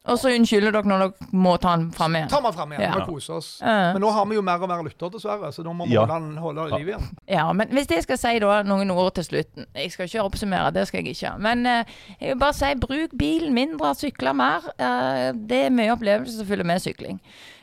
[0.06, 2.30] Og så unnskylder dere når dere må ta den fram igjen.
[2.30, 2.92] Ta den fram igjen Ja.
[3.00, 3.48] og kose oss.
[3.66, 6.06] Men nå har vi jo mer og mer lytter, dessverre, så nå må vi Ja.
[6.06, 7.08] holde holde liv igjen.
[7.28, 10.72] Ja, men hvis jeg skal si da noen ord til slutten Jeg skal ikke oppsummere,
[10.74, 11.40] det skal jeg ikke.
[11.40, 11.84] Men eh,
[12.22, 14.62] jeg vil bare si bruk bilen mindre, sykle mer.
[14.78, 17.20] Eh, det er mye opplevelse som følger med sykling.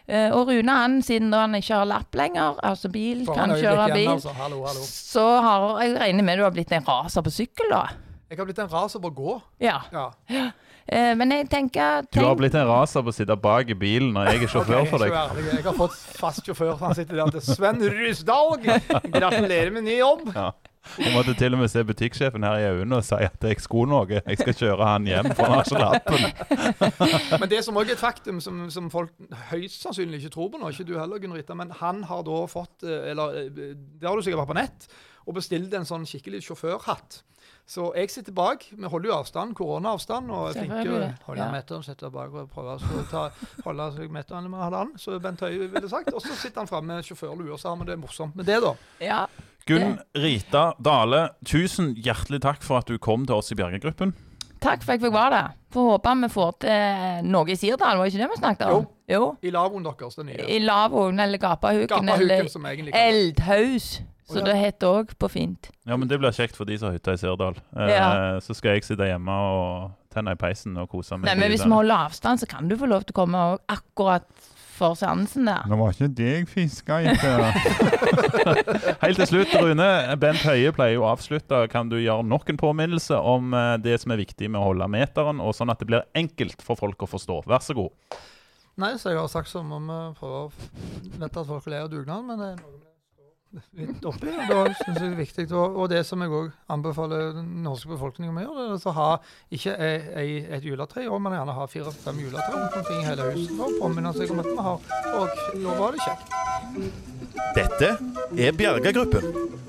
[0.09, 3.51] Uh, og Rune, han, siden da han ikke har lapp lenger, altså bil, For kan
[3.55, 4.33] kjøre bil, igjen, altså.
[4.35, 4.81] Hallo, hallo.
[4.83, 7.85] så har jeg regner med du har blitt en raser på sykkel, da.
[8.29, 9.37] Jeg har blitt en raser på å gå.
[9.61, 9.79] Ja.
[9.93, 10.51] Ja.
[10.87, 14.11] Eh, men jeg tenker Du har blitt en raser på å sitte bak i bilen
[14.17, 15.47] når jeg er sjåfør okay, for deg.
[15.53, 16.75] Jeg har fått fast sjåfør.
[16.83, 18.69] Han sitter der til Sven Rusdalg.
[19.15, 20.29] Gratulerer med ny jobb.
[20.35, 20.51] Ja.
[20.99, 23.89] Jeg måtte til og med se butikksjefen her i øynene og si at jeg skulle
[23.93, 24.19] noe.
[24.19, 26.25] Jeg skal kjøre han hjem, for han har ikke lappen.
[27.41, 29.15] Men det som også er et faktum, som, som folk
[29.53, 32.41] høyst sannsynlig ikke tror på nå, ikke du heller, Gunn Rita, men han har da
[32.51, 34.89] fått eh, Eller eh, det har du sikkert vært på nett,
[35.23, 37.23] og bestilt en sånn skikkelig sjåførhatt.
[37.73, 38.67] Så jeg sitter bak.
[38.69, 41.47] Vi holder jo avstand, koronaavstand, og er flinke å holde ja.
[41.55, 43.23] meteren, sitte bak og prøve å ta,
[43.65, 46.13] holde seg meteren med halvannen, som Bent Høie ville sagt.
[46.13, 48.75] Og så sitter han framme med sjåførlue, så har vi det morsomt med det, da.
[49.01, 49.23] ja,
[49.65, 54.13] Gunn Rita Dale, tusen hjertelig takk for at du kom til oss i Bjergegruppen.
[54.63, 55.59] Takk for at jeg fikk være der.
[55.73, 58.89] Får håpe vi får til noe i Sirdal, var det ikke det vi snakket om?
[59.11, 59.29] Jo.
[59.43, 60.45] I lavvoen deres, det nye.
[60.45, 62.95] I lavvoen eller Gapahuken Gapahuken, eller som jeg egentlig.
[62.99, 63.89] Eldhaus,
[64.23, 64.53] Å, som ja.
[64.53, 65.69] det heter òg på fint.
[65.89, 67.59] Ja, men Det blir kjekt for de som har hytte i Sirdal.
[67.75, 68.07] Eh, Ja.
[68.41, 71.27] Så skal jeg sitte hjemme og tenne i peisen og kose meg.
[71.27, 74.29] Nei, men hvis vi holder avstand, så kan du få lov til å komme akkurat
[74.73, 75.67] for seansen der.
[75.69, 77.43] Det var ikke det jeg fiska etter.
[79.05, 79.89] Helt til slutt, Rune.
[80.23, 81.65] Bent Høie pleier jo å avslutte.
[81.73, 84.89] Kan du gjøre nok en påminnelse om eh, det som er viktig med å holde
[84.93, 87.43] meteren, og sånn at det blir enkelt for folk å forstå?
[87.51, 88.19] Vær så god.
[88.81, 91.93] Nei, så jeg har sagt som om vi prøver å lette at folk ler av
[91.93, 92.92] dugnaden, men det er noe litt
[94.09, 94.33] oppi.
[94.49, 95.47] Da syns jeg det er viktig.
[95.53, 99.09] Og, og det som jeg òg anbefaler den norske befolkningen å gjøre, er å ha
[99.53, 100.29] ikke ei, ei,
[100.59, 103.69] et juletre i år, men gjerne ha fire-fem juletre rundt omkring i hele huset for
[103.69, 104.79] å påminne seg om at vi har
[105.23, 106.27] Og nå var det kjekt.
[107.59, 107.91] Dette
[108.41, 109.61] er Bjerga-gruppen.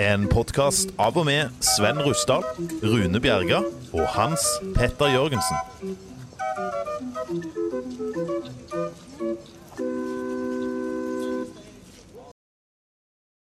[0.00, 2.44] En podkast av og med Sven Rusdal,
[2.84, 4.44] Rune Bjerga og Hans
[4.76, 5.58] Petter Jørgensen.